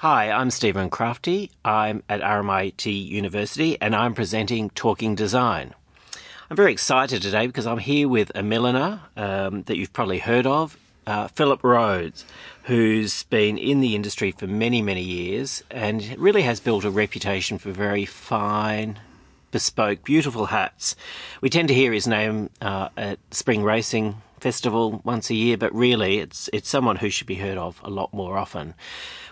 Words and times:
Hi, 0.00 0.30
I'm 0.30 0.50
Stephen 0.50 0.88
Crafty. 0.88 1.50
I'm 1.62 2.02
at 2.08 2.22
RMIT 2.22 2.86
University 2.86 3.76
and 3.82 3.94
I'm 3.94 4.14
presenting 4.14 4.70
Talking 4.70 5.14
Design. 5.14 5.74
I'm 6.48 6.56
very 6.56 6.72
excited 6.72 7.20
today 7.20 7.46
because 7.46 7.66
I'm 7.66 7.76
here 7.76 8.08
with 8.08 8.32
a 8.34 8.42
milliner 8.42 9.02
um, 9.14 9.64
that 9.64 9.76
you've 9.76 9.92
probably 9.92 10.20
heard 10.20 10.46
of, 10.46 10.78
uh, 11.06 11.28
Philip 11.28 11.62
Rhodes, 11.62 12.24
who's 12.62 13.24
been 13.24 13.58
in 13.58 13.80
the 13.80 13.94
industry 13.94 14.32
for 14.32 14.46
many, 14.46 14.80
many 14.80 15.02
years 15.02 15.62
and 15.70 16.16
really 16.18 16.44
has 16.44 16.60
built 16.60 16.84
a 16.84 16.90
reputation 16.90 17.58
for 17.58 17.70
very 17.70 18.06
fine, 18.06 18.98
bespoke, 19.50 20.02
beautiful 20.02 20.46
hats. 20.46 20.96
We 21.42 21.50
tend 21.50 21.68
to 21.68 21.74
hear 21.74 21.92
his 21.92 22.06
name 22.06 22.48
uh, 22.62 22.88
at 22.96 23.18
Spring 23.32 23.62
Racing 23.62 24.22
Festival 24.40 25.02
once 25.04 25.28
a 25.28 25.34
year, 25.34 25.58
but 25.58 25.74
really 25.74 26.18
it's 26.18 26.48
it's 26.54 26.70
someone 26.70 26.96
who 26.96 27.10
should 27.10 27.26
be 27.26 27.34
heard 27.34 27.58
of 27.58 27.78
a 27.84 27.90
lot 27.90 28.14
more 28.14 28.38
often. 28.38 28.72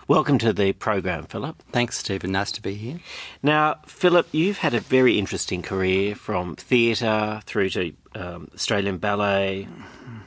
Welcome 0.09 0.39
to 0.39 0.53
the 0.53 0.73
program, 0.73 1.25
Philip. 1.25 1.61
Thanks, 1.71 1.99
Stephen. 1.99 2.31
Nice 2.31 2.51
to 2.53 2.63
be 2.63 2.73
here. 2.73 2.99
Now, 3.43 3.75
Philip, 3.85 4.27
you've 4.31 4.57
had 4.57 4.73
a 4.73 4.79
very 4.79 5.19
interesting 5.19 5.61
career 5.61 6.15
from 6.15 6.55
theatre 6.55 7.41
through 7.45 7.69
to 7.69 7.93
um, 8.15 8.49
Australian 8.55 8.97
ballet. 8.97 9.67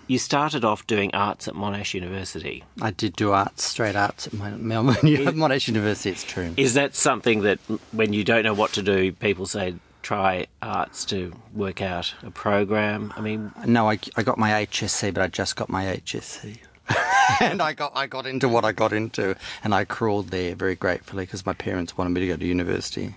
You 0.07 0.21
started 0.21 0.65
off 0.65 0.87
doing 0.87 1.13
arts 1.17 1.49
at 1.49 1.55
Monash 1.55 1.95
University. 1.95 2.63
I 2.81 2.93
did 2.93 3.17
do 3.17 3.33
arts, 3.33 3.65
straight 3.65 3.97
arts 3.97 4.29
at 4.29 4.35
Melbourne 4.35 4.95
Monash 5.03 5.67
University. 5.67 6.11
It's 6.11 6.23
true. 6.23 6.55
Is 6.57 6.75
that 6.75 6.95
something 6.95 7.41
that, 7.41 7.59
when 7.91 8.13
you 8.13 8.23
don't 8.23 8.45
know 8.45 8.55
what 8.55 8.73
to 8.75 8.85
do, 8.85 9.11
people 9.11 9.47
say 9.47 9.75
try 10.03 10.47
arts 10.63 11.05
to 11.07 11.33
work 11.55 11.83
out 11.83 12.15
a 12.23 12.31
program? 12.31 13.13
I 13.17 13.21
mean, 13.21 13.51
no, 13.67 13.91
I, 13.91 13.99
I 14.15 14.23
got 14.23 14.39
my 14.39 14.65
HSC, 14.65 15.13
but 15.13 15.25
I 15.25 15.27
just 15.27 15.57
got 15.57 15.69
my 15.69 15.87
HSC. 15.87 16.59
and 17.41 17.63
I 17.63 17.73
got 17.73 17.93
I 17.95 18.07
got 18.07 18.27
into 18.27 18.49
what 18.49 18.65
I 18.65 18.73
got 18.73 18.93
into, 18.93 19.37
and 19.65 19.75
I 19.75 19.85
crawled 19.85 20.29
there 20.29 20.55
very 20.55 20.75
gratefully 20.75 21.25
because 21.25 21.47
my 21.47 21.55
parents 21.55 21.97
wanted 21.97 22.11
me 22.11 22.21
to 22.23 22.27
go 22.29 22.37
to 22.37 22.47
university. 22.47 23.15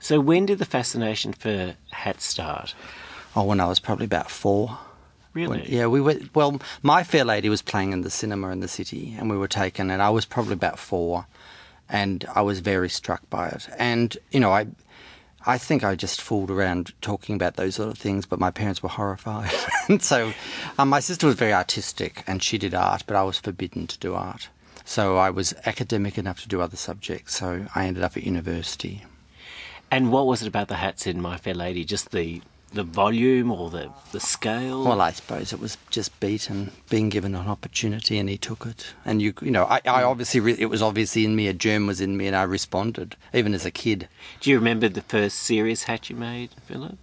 So 0.00 0.20
when 0.20 0.46
did 0.46 0.58
the 0.58 0.64
fascination 0.64 1.32
for 1.32 1.74
hats 1.90 2.24
start? 2.24 2.74
Oh, 3.34 3.44
when 3.44 3.60
I 3.60 3.66
was 3.66 3.80
probably 3.80 4.06
about 4.06 4.30
four. 4.30 4.78
Really? 5.34 5.60
When, 5.60 5.66
yeah, 5.66 5.86
we 5.86 6.00
were. 6.00 6.16
Well, 6.34 6.60
my 6.82 7.04
fair 7.04 7.24
lady 7.24 7.48
was 7.48 7.60
playing 7.62 7.92
in 7.92 8.02
the 8.02 8.10
cinema 8.10 8.50
in 8.50 8.60
the 8.60 8.68
city, 8.68 9.14
and 9.18 9.28
we 9.28 9.36
were 9.36 9.48
taken, 9.48 9.90
and 9.90 10.00
I 10.00 10.10
was 10.10 10.24
probably 10.24 10.54
about 10.54 10.78
four, 10.78 11.26
and 11.88 12.24
I 12.34 12.42
was 12.42 12.60
very 12.60 12.88
struck 12.88 13.28
by 13.28 13.48
it. 13.48 13.68
And 13.78 14.16
you 14.30 14.40
know, 14.40 14.52
I 14.52 14.66
I 15.48 15.58
think 15.58 15.84
I 15.84 15.94
just 15.94 16.20
fooled 16.20 16.50
around 16.50 16.92
talking 17.00 17.36
about 17.36 17.54
those 17.54 17.76
sort 17.76 17.88
of 17.88 17.96
things, 17.96 18.26
but 18.26 18.40
my 18.40 18.50
parents 18.50 18.82
were 18.82 18.88
horrified. 18.88 19.52
and 19.88 20.02
so 20.02 20.32
um, 20.76 20.88
my 20.88 20.98
sister 20.98 21.26
was 21.26 21.36
very 21.36 21.54
artistic 21.54 22.24
and 22.26 22.42
she 22.42 22.58
did 22.58 22.74
art, 22.74 23.04
but 23.06 23.14
I 23.14 23.22
was 23.22 23.38
forbidden 23.38 23.86
to 23.86 23.98
do 23.98 24.14
art. 24.14 24.48
So 24.84 25.16
I 25.16 25.30
was 25.30 25.54
academic 25.64 26.18
enough 26.18 26.42
to 26.42 26.48
do 26.48 26.60
other 26.60 26.76
subjects, 26.76 27.36
so 27.36 27.66
I 27.74 27.86
ended 27.86 28.02
up 28.02 28.16
at 28.16 28.24
university. 28.24 29.04
And 29.90 30.10
what 30.10 30.26
was 30.26 30.42
it 30.42 30.48
about 30.48 30.68
the 30.68 30.76
hats 30.76 31.06
in 31.06 31.20
My 31.20 31.36
Fair 31.36 31.54
Lady? 31.54 31.84
Just 31.84 32.10
the 32.10 32.42
the 32.72 32.82
volume 32.82 33.50
or 33.50 33.70
the, 33.70 33.90
the 34.12 34.20
scale? 34.20 34.84
Well, 34.84 35.00
I 35.00 35.12
suppose 35.12 35.52
it 35.52 35.60
was 35.60 35.78
just 35.90 36.18
beaten, 36.20 36.72
being 36.90 37.08
given 37.08 37.34
an 37.34 37.46
opportunity, 37.46 38.18
and 38.18 38.28
he 38.28 38.36
took 38.38 38.66
it. 38.66 38.94
And 39.04 39.22
you, 39.22 39.34
you 39.40 39.50
know, 39.50 39.64
I, 39.64 39.80
I 39.86 40.02
hmm. 40.02 40.08
obviously 40.08 40.40
re- 40.40 40.56
it 40.58 40.66
was 40.66 40.82
obviously 40.82 41.24
in 41.24 41.36
me. 41.36 41.48
A 41.48 41.52
germ 41.52 41.86
was 41.86 42.00
in 42.00 42.16
me, 42.16 42.26
and 42.26 42.36
I 42.36 42.42
responded 42.42 43.16
even 43.32 43.54
as 43.54 43.64
a 43.64 43.70
kid. 43.70 44.08
Do 44.40 44.50
you 44.50 44.56
remember 44.58 44.88
the 44.88 45.02
first 45.02 45.38
serious 45.38 45.84
hat 45.84 46.10
you 46.10 46.16
made, 46.16 46.50
Philip? 46.66 46.98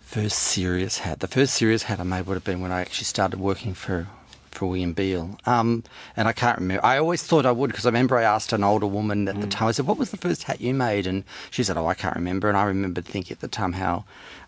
First 0.00 0.38
serious 0.38 0.98
hat. 0.98 1.20
The 1.20 1.28
first 1.28 1.54
serious 1.54 1.84
hat 1.84 1.98
I 1.98 2.02
made 2.02 2.26
would 2.26 2.34
have 2.34 2.44
been 2.44 2.60
when 2.60 2.72
I 2.72 2.82
actually 2.82 3.06
started 3.06 3.40
working 3.40 3.72
for 3.72 4.08
for 4.52 4.66
William 4.66 4.92
Beale. 4.92 5.38
Um, 5.46 5.84
and 6.16 6.28
I 6.28 6.32
can't 6.32 6.58
remember. 6.58 6.84
I 6.84 6.98
always 6.98 7.22
thought 7.22 7.46
I 7.46 7.52
would 7.52 7.70
because 7.70 7.86
I 7.86 7.88
remember 7.88 8.16
I 8.16 8.22
asked 8.22 8.52
an 8.52 8.64
older 8.64 8.86
woman 8.86 9.28
at 9.28 9.36
mm. 9.36 9.40
the 9.40 9.46
time, 9.46 9.68
I 9.68 9.72
said, 9.72 9.86
What 9.86 9.98
was 9.98 10.10
the 10.10 10.16
first 10.16 10.44
hat 10.44 10.60
you 10.60 10.74
made? 10.74 11.06
And 11.06 11.24
she 11.50 11.62
said, 11.62 11.76
Oh, 11.76 11.86
I 11.86 11.94
can't 11.94 12.16
remember. 12.16 12.48
And 12.48 12.56
I 12.56 12.64
remembered 12.64 13.04
thinking 13.04 13.34
at 13.34 13.40
the 13.40 13.48
time 13.48 13.74
how 13.74 14.04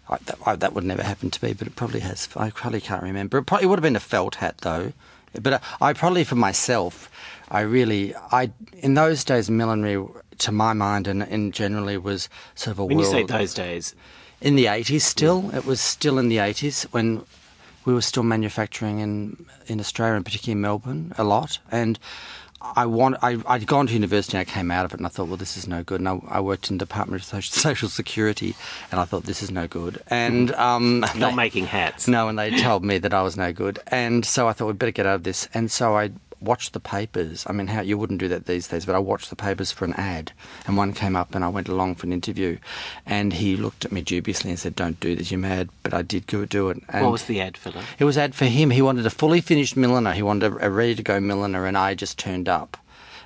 I, 0.09 0.19
that, 0.27 0.39
I, 0.47 0.57
that, 0.57 0.73
would 0.75 0.85
never 0.85 1.03
happen 1.03 1.31
to 1.31 1.45
me, 1.45 1.53
but 1.55 1.67
it 1.67 1.77
probably 1.77 2.01
has. 2.01 2.29
I 2.37 2.51
probably 2.51 2.81
can't 2.81 3.03
remember. 3.03 3.39
It 3.39 3.45
probably 3.45 3.67
would 3.67 3.79
have 3.79 3.83
been 3.83 3.97
a 3.97 4.01
felt 4.01 4.37
hat 4.37 4.59
though. 4.59 4.93
But 5.41 5.55
I, 5.55 5.89
I 5.89 5.93
probably, 5.95 6.25
for 6.25 6.37
myself, 6.37 7.11
I 7.51 7.61
really, 7.61 8.15
I 8.15 8.53
in 8.75 8.95
those 8.95 9.25
days, 9.25 9.51
millinery, 9.51 10.07
to 10.39 10.53
my 10.53 10.73
mind, 10.73 11.09
and, 11.09 11.23
and 11.23 11.53
generally 11.53 11.97
was 11.97 12.29
sort 12.55 12.73
of 12.73 12.79
a 12.79 12.85
when 12.85 12.99
world. 12.99 13.13
When 13.13 13.19
you 13.19 13.29
say 13.29 13.39
those 13.39 13.55
days, 13.55 13.95
in 14.41 14.57
the 14.57 14.67
80s 14.67 15.01
still. 15.01 15.51
It 15.55 15.65
was 15.65 15.81
still 15.81 16.19
in 16.19 16.29
the 16.29 16.37
80s 16.37 16.85
when 16.93 17.25
we 17.85 17.95
were 17.95 18.03
still 18.03 18.23
manufacturing 18.23 19.01
in 19.01 19.47
in 19.67 19.81
Australia 19.81 20.15
and 20.15 20.25
particularly 20.25 20.53
in 20.53 20.61
Melbourne 20.61 21.13
a 21.19 21.25
lot. 21.25 21.59
And 21.71 21.99
I 22.77 22.87
want 22.87 23.17
I 23.23 23.39
I'd 23.47 23.67
gone 23.67 23.87
to 23.87 23.93
university 23.93 24.37
and 24.37 24.49
I 24.49 24.51
came 24.51 24.71
out 24.71 24.85
of 24.85 24.93
it 24.93 24.99
and 24.99 25.07
I 25.07 25.11
thought, 25.11 25.29
well, 25.29 25.37
this 25.37 25.57
is 25.57 25.69
no 25.69 25.83
good. 25.83 26.01
And 26.01 26.09
I, 26.09 26.21
I 26.29 26.41
worked 26.41 26.71
in 26.71 26.79
the 26.79 26.85
Department 26.87 27.21
of 27.21 27.27
Social, 27.27 27.55
Social, 27.55 27.89
Security 27.89 28.55
and 28.91 29.01
I 29.01 29.05
thought 29.05 29.25
this 29.25 29.43
is 29.43 29.51
no 29.51 29.67
good. 29.67 30.03
And 30.09 30.53
um, 30.55 31.01
not 31.17 31.31
they, 31.31 31.35
making 31.35 31.67
hats. 31.67 32.09
No, 32.09 32.29
and 32.29 32.39
they 32.39 32.57
told 32.57 32.85
me 32.85 32.99
that 32.99 33.13
I 33.13 33.23
was 33.23 33.37
no 33.37 33.53
good. 33.53 33.79
And 33.89 34.25
so 34.25 34.49
I 34.49 34.53
thought 34.53 34.67
we'd 34.67 34.79
better 34.79 34.93
get 34.93 35.07
out 35.07 35.17
of 35.17 35.23
this. 35.25 35.49
And 35.53 35.71
so 35.71 35.97
I 35.97 36.11
watched 36.45 36.73
the 36.73 36.81
papers. 36.81 37.45
I 37.49 37.53
mean, 37.53 37.69
how 37.69 37.81
you 37.81 37.99
wouldn't 37.99 38.21
do 38.21 38.29
that 38.29 38.47
these 38.47 38.69
days, 38.69 38.85
but 38.85 38.95
I 38.95 38.99
watched 38.99 39.31
the 39.31 39.37
papers 39.37 39.73
for 39.73 39.85
an 39.85 39.95
ad, 39.95 40.33
and 40.67 40.77
one 40.77 40.93
came 40.93 41.17
up, 41.17 41.35
and 41.35 41.45
I 41.45 41.49
went 41.49 41.69
along 41.69 41.97
for 41.97 42.07
an 42.07 42.13
interview, 42.13 42.59
and 43.07 43.33
he 43.33 43.57
looked 43.57 43.85
at 43.85 43.93
me 43.93 44.03
dubiously 44.03 44.51
and 44.51 44.59
said, 44.59 44.77
"Don't 44.77 45.01
do 45.01 45.17
this, 45.17 45.31
you're 45.31 45.41
mad." 45.41 45.69
But 45.83 45.95
I 45.95 46.03
did 46.03 46.27
go 46.27 46.45
do 46.45 46.71
it. 46.71 46.83
And 46.89 47.05
what 47.05 47.13
was 47.13 47.25
the 47.25 47.41
ad 47.41 47.57
for? 47.57 47.71
That? 47.71 47.85
It 47.99 48.05
was 48.05 48.19
ad 48.19 48.35
for 48.35 48.47
him. 48.47 48.71
He 48.71 48.83
wanted 48.83 49.07
a 49.07 49.11
fully 49.11 49.41
finished 49.41 49.77
milliner. 49.77 50.13
He 50.13 50.23
wanted 50.23 50.53
a, 50.53 50.67
a 50.67 50.71
ready 50.71 50.95
to 50.95 51.03
go 51.03 51.21
milliner, 51.21 51.67
and 51.67 51.77
I 51.77 51.95
just 51.95 52.19
turned 52.19 52.49
up 52.49 52.77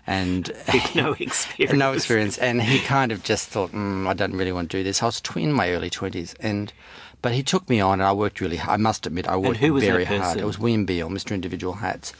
and 0.08 0.50
no 0.94 1.12
experience. 1.12 1.78
no 1.78 1.92
experience. 1.92 2.38
And 2.38 2.62
he 2.62 2.80
kind 2.80 3.12
of 3.12 3.22
just 3.22 3.48
thought, 3.48 3.72
mm, 3.72 4.06
I 4.06 4.14
don't 4.14 4.34
really 4.34 4.52
want 4.52 4.70
to 4.70 4.78
do 4.78 4.82
this. 4.82 5.02
I 5.02 5.06
was 5.06 5.20
in 5.36 5.52
my 5.52 5.70
early 5.70 5.90
twenties, 5.90 6.34
and 6.40 6.72
but 7.20 7.32
he 7.32 7.42
took 7.42 7.68
me 7.68 7.80
on, 7.80 7.94
and 7.94 8.04
I 8.04 8.12
worked 8.12 8.40
really. 8.40 8.56
hard. 8.56 8.80
I 8.80 8.82
must 8.82 9.06
admit, 9.06 9.28
I 9.28 9.36
worked 9.36 9.60
very 9.60 10.04
hard. 10.04 10.38
It 10.38 10.44
was 10.44 10.58
William 10.58 10.84
Beale, 10.84 11.10
Mr. 11.10 11.32
Individual 11.32 11.74
Hats, 11.74 12.12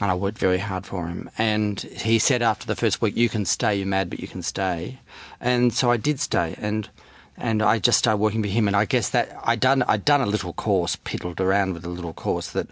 and 0.00 0.10
I 0.10 0.14
worked 0.14 0.38
very 0.38 0.58
hard 0.58 0.86
for 0.86 1.06
him. 1.06 1.30
And 1.38 1.80
he 1.80 2.18
said 2.18 2.42
after 2.42 2.66
the 2.66 2.76
first 2.76 3.00
week, 3.00 3.16
"You 3.16 3.28
can 3.28 3.44
stay. 3.44 3.76
You're 3.76 3.86
mad, 3.86 4.10
but 4.10 4.20
you 4.20 4.28
can 4.28 4.42
stay." 4.42 5.00
And 5.40 5.72
so 5.72 5.90
I 5.90 5.96
did 5.96 6.20
stay, 6.20 6.54
and 6.58 6.88
and 7.36 7.62
I 7.62 7.78
just 7.78 7.98
started 7.98 8.18
working 8.18 8.42
for 8.42 8.48
him. 8.48 8.66
And 8.66 8.76
I 8.76 8.84
guess 8.84 9.10
that 9.10 9.36
I 9.44 9.56
done 9.56 9.82
I'd 9.84 10.04
done 10.04 10.20
a 10.20 10.26
little 10.26 10.52
course, 10.52 10.96
piddled 10.96 11.40
around 11.40 11.74
with 11.74 11.84
a 11.84 11.88
little 11.90 12.12
course 12.12 12.50
that 12.50 12.68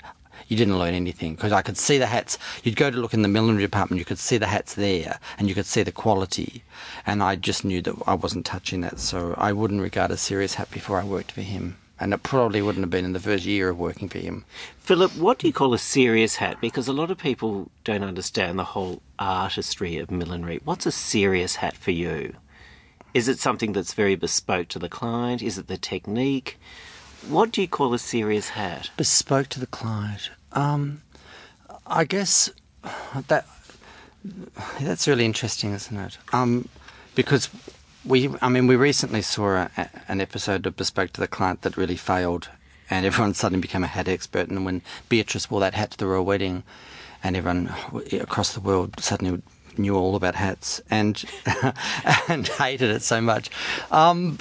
you 0.49 0.57
didn't 0.57 0.79
learn 0.79 0.95
anything 0.95 1.35
because 1.35 1.53
I 1.53 1.63
could 1.63 1.79
see 1.79 1.99
the 1.99 2.07
hats. 2.07 2.39
You'd 2.65 2.77
go 2.77 2.91
to 2.91 2.97
look 2.97 3.15
in 3.15 3.23
the 3.23 3.29
millinery 3.29 3.63
department, 3.63 4.01
you 4.01 4.05
could 4.05 4.19
see 4.19 4.39
the 4.39 4.49
hats 4.49 4.75
there, 4.75 5.19
and 5.39 5.49
you 5.49 5.55
could 5.55 5.67
see 5.67 5.83
the 5.83 5.93
quality. 5.93 6.65
And 7.07 7.23
I 7.23 7.37
just 7.37 7.65
knew 7.65 7.81
that 7.83 7.95
I 8.07 8.15
wasn't 8.15 8.47
touching 8.47 8.81
that, 8.81 8.99
so 8.99 9.35
I 9.39 9.53
wouldn't 9.53 9.81
regard 9.81 10.11
a 10.11 10.17
serious 10.17 10.55
hat 10.55 10.71
before 10.71 10.99
I 11.01 11.05
worked 11.05 11.33
for 11.33 11.43
him 11.43 11.77
and 12.03 12.13
it 12.13 12.25
probably 12.25 12.61
wouldn't 12.61 12.83
have 12.83 12.91
been 12.91 13.05
in 13.05 13.13
the 13.13 13.21
first 13.21 13.45
year 13.45 13.69
of 13.69 13.79
working 13.79 14.09
for 14.09 14.19
him. 14.19 14.45
Philip, 14.79 15.17
what 15.17 15.39
do 15.39 15.47
you 15.47 15.53
call 15.53 15.73
a 15.73 15.79
serious 15.79 16.37
hat? 16.37 16.61
Because 16.61 16.89
a 16.89 16.93
lot 16.93 17.13
of 17.13 17.19
people 17.19 17.71
don't 17.85 18.03
understand 18.03 18.59
the 18.59 18.65
whole 18.65 19.01
artistry 19.21 19.99
of 19.99 20.11
millinery. 20.11 20.61
What's 20.65 20.85
a 20.85 20.91
serious 20.91 21.57
hat 21.57 21.77
for 21.77 21.93
you? 21.93 22.35
Is 23.15 23.29
it 23.29 23.39
something 23.39 23.73
that's 23.73 23.95
very 23.95 24.17
bespoke 24.17 24.67
to 24.69 24.81
the 24.81 24.89
client? 24.89 25.43
Is 25.43 25.59
it 25.59 25.69
the 25.69 25.77
technique? 25.77 26.59
What 27.29 27.53
do 27.53 27.61
you 27.61 27.69
call 27.69 27.95
a 27.95 28.01
serious 28.01 28.49
hat? 28.51 28.91
Bespoke 28.97 29.49
to 29.51 29.61
the 29.61 29.67
client. 29.69 30.31
Um, 30.51 31.03
I 31.87 32.05
guess 32.05 32.51
that 33.29 33.47
that's 34.81 35.07
really 35.07 35.25
interesting, 35.25 35.73
isn't 35.73 35.97
it? 35.97 36.19
Um, 36.33 36.69
because 37.15 37.49
we, 38.05 38.35
I 38.41 38.49
mean, 38.49 38.67
we 38.67 38.77
recently 38.77 39.23
saw 39.23 39.69
a, 39.77 39.91
an 40.09 40.21
episode 40.21 40.67
of 40.67 40.77
Bespoke 40.77 41.13
to 41.13 41.21
the 41.21 41.29
Client 41.29 41.63
that 41.63 41.77
really 41.77 41.97
failed, 41.97 42.49
and 42.91 43.07
everyone 43.07 43.35
suddenly 43.35 43.61
became 43.61 43.85
a 43.85 43.89
hat 43.89 44.09
expert. 44.09 44.49
And 44.49 44.65
when 44.65 44.83
Beatrice 45.09 45.51
wore 45.51 45.61
that 45.61 45.75
hat 45.75 45.93
to 45.93 45.99
the 45.99 46.07
royal 46.07 46.25
wedding, 46.25 46.65
and 47.23 47.37
everyone 47.37 47.73
across 48.13 48.53
the 48.53 48.61
world 48.61 48.99
suddenly 48.99 49.43
knew 49.79 49.97
all 49.97 50.17
about 50.17 50.35
hats 50.35 50.83
and 50.91 51.25
and 52.29 52.49
hated 52.49 52.91
it 52.91 53.03
so 53.03 53.21
much. 53.21 53.51
Um, 53.91 54.39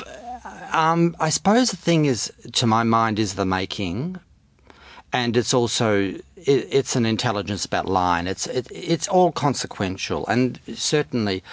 um, 0.72 1.16
I 1.20 1.30
suppose 1.30 1.70
the 1.70 1.78
thing 1.78 2.06
is, 2.06 2.32
to 2.54 2.66
my 2.66 2.84
mind, 2.84 3.20
is 3.20 3.36
the 3.36 3.46
making, 3.46 4.20
and 5.14 5.38
it's 5.38 5.54
also 5.54 6.00
it, 6.02 6.24
it's 6.36 6.96
an 6.96 7.06
intelligence 7.06 7.66
about 7.66 7.86
line. 7.86 8.28
It's 8.28 8.48
it, 8.48 8.68
it's 8.72 9.08
all 9.08 9.32
consequential, 9.32 10.26
and 10.28 10.60
certainly 10.74 11.44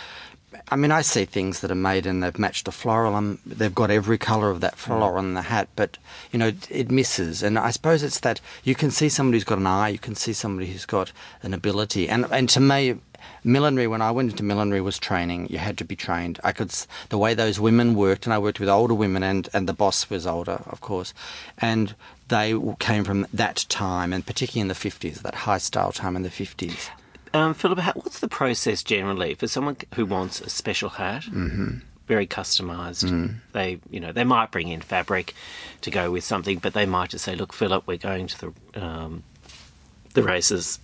I 0.70 0.76
mean, 0.76 0.92
I 0.92 1.02
see 1.02 1.24
things 1.24 1.60
that 1.60 1.70
are 1.70 1.76
made 1.76 2.06
and 2.06 2.22
they've 2.22 2.38
matched 2.38 2.66
the 2.66 2.72
floral 2.72 3.16
and 3.16 3.38
they've 3.46 3.74
got 3.74 3.90
every 3.90 4.18
colour 4.18 4.50
of 4.50 4.60
that 4.60 4.74
mm. 4.74 4.78
floral 4.78 5.18
on 5.18 5.34
the 5.34 5.42
hat, 5.42 5.68
but, 5.76 5.98
you 6.30 6.38
know, 6.38 6.52
it 6.68 6.90
misses. 6.90 7.42
And 7.42 7.58
I 7.58 7.70
suppose 7.70 8.02
it's 8.02 8.20
that 8.20 8.40
you 8.64 8.74
can 8.74 8.90
see 8.90 9.08
somebody 9.08 9.38
who's 9.38 9.44
got 9.44 9.58
an 9.58 9.66
eye, 9.66 9.88
you 9.88 9.98
can 9.98 10.14
see 10.14 10.32
somebody 10.32 10.70
who's 10.70 10.86
got 10.86 11.12
an 11.42 11.54
ability. 11.54 12.08
And, 12.08 12.26
and 12.30 12.48
to 12.50 12.60
me, 12.60 12.96
millinery, 13.44 13.86
when 13.86 14.02
I 14.02 14.10
went 14.10 14.30
into 14.30 14.42
millinery, 14.42 14.80
was 14.80 14.98
training. 14.98 15.48
You 15.50 15.58
had 15.58 15.78
to 15.78 15.84
be 15.84 15.96
trained. 15.96 16.38
I 16.44 16.52
could, 16.52 16.70
the 17.08 17.18
way 17.18 17.34
those 17.34 17.58
women 17.58 17.94
worked, 17.94 18.26
and 18.26 18.34
I 18.34 18.38
worked 18.38 18.60
with 18.60 18.68
older 18.68 18.94
women, 18.94 19.22
and, 19.22 19.48
and 19.52 19.68
the 19.68 19.72
boss 19.72 20.10
was 20.10 20.26
older, 20.26 20.62
of 20.66 20.80
course, 20.80 21.14
and 21.58 21.94
they 22.28 22.54
came 22.78 23.04
from 23.04 23.26
that 23.32 23.64
time, 23.68 24.12
and 24.12 24.26
particularly 24.26 24.60
in 24.60 24.68
the 24.68 24.74
50s, 24.74 25.22
that 25.22 25.34
high 25.34 25.58
style 25.58 25.92
time 25.92 26.14
in 26.14 26.22
the 26.22 26.28
50s 26.28 26.90
Um, 27.34 27.54
Philip, 27.54 27.78
what's 27.96 28.20
the 28.20 28.28
process 28.28 28.82
generally 28.82 29.34
for 29.34 29.46
someone 29.46 29.76
who 29.94 30.06
wants 30.06 30.40
a 30.40 30.50
special 30.50 30.90
hat? 30.90 31.24
Mm-hmm. 31.24 31.78
Very 32.06 32.26
customized. 32.26 33.04
Mm. 33.04 33.36
They, 33.52 33.80
you 33.90 34.00
know, 34.00 34.12
they 34.12 34.24
might 34.24 34.50
bring 34.50 34.68
in 34.68 34.80
fabric 34.80 35.34
to 35.82 35.90
go 35.90 36.10
with 36.10 36.24
something, 36.24 36.58
but 36.58 36.72
they 36.72 36.86
might 36.86 37.10
just 37.10 37.24
say, 37.24 37.34
"Look, 37.34 37.52
Philip, 37.52 37.86
we're 37.86 37.98
going 37.98 38.28
to 38.28 38.40
the 38.72 38.82
um, 38.82 39.24
the 40.14 40.22
races 40.22 40.78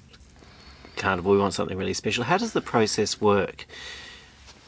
carnival. 0.97 1.33
We 1.33 1.39
want 1.39 1.55
something 1.55 1.79
really 1.79 1.95
special." 1.95 2.25
How 2.25 2.37
does 2.37 2.53
the 2.53 2.61
process 2.61 3.23
work? 3.23 3.67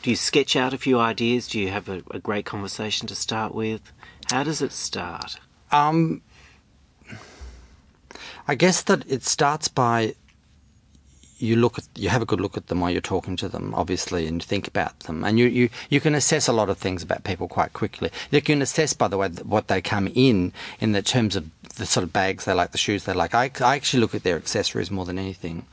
Do 0.03 0.11
you 0.11 0.17
sketch 0.17 0.57
out 0.57 0.73
a 0.73 0.79
few 0.79 0.99
ideas? 0.99 1.47
Do 1.49 1.61
you 1.61 1.69
have 1.69 1.91
a, 1.91 2.03
a 2.11 2.21
great 2.21 2.47
conversation 2.47 3.07
to 3.09 3.15
start 3.15 3.55
with? 3.55 3.93
How 4.31 4.43
does 4.43 4.63
it 4.63 4.73
start? 4.73 5.39
Um, 5.71 6.23
I 8.49 8.55
guess 8.55 8.83
that 8.83 9.05
it 9.11 9.25
starts 9.25 9.69
by 9.69 10.15
you 11.39 11.57
look 11.57 11.79
at 11.79 11.85
you 11.95 12.09
have 12.09 12.23
a 12.23 12.27
good 12.27 12.41
look 12.41 12.57
at 12.57 12.69
them 12.69 12.81
while 12.81 12.91
you're 12.91 13.01
talking 13.01 13.37
to 13.37 13.49
them, 13.49 13.75
obviously, 13.75 14.27
and 14.27 14.43
think 14.43 14.67
about 14.67 14.99
them, 15.01 15.25
and 15.25 15.39
you 15.39 15.47
you, 15.47 15.69
you 15.91 16.01
can 16.01 16.15
assess 16.15 16.49
a 16.49 16.53
lot 16.53 16.69
of 16.69 16.79
things 16.79 17.03
about 17.03 17.25
people 17.25 17.49
quite 17.49 17.73
quickly. 17.73 18.11
You 18.31 18.41
can 18.41 18.63
assess, 18.63 18.93
by 18.93 19.09
the 19.09 19.17
way, 19.17 19.29
what 19.29 19.69
they 19.69 19.81
come 19.81 20.09
in 20.15 20.53
in 20.81 20.93
the 20.93 21.03
terms 21.03 21.37
of 21.37 21.51
the 21.77 21.87
sort 21.87 22.05
of 22.05 22.13
bags 22.13 22.45
they 22.45 22.55
like, 22.55 22.73
the 22.73 22.79
shoes 22.79 23.05
they 23.05 23.13
like. 23.13 23.35
I, 23.35 23.51
I 23.61 23.77
actually 23.77 24.01
look 24.01 24.15
at 24.15 24.23
their 24.23 24.37
accessories 24.37 24.91
more 24.91 25.05
than 25.05 25.19
anything, 25.19 25.67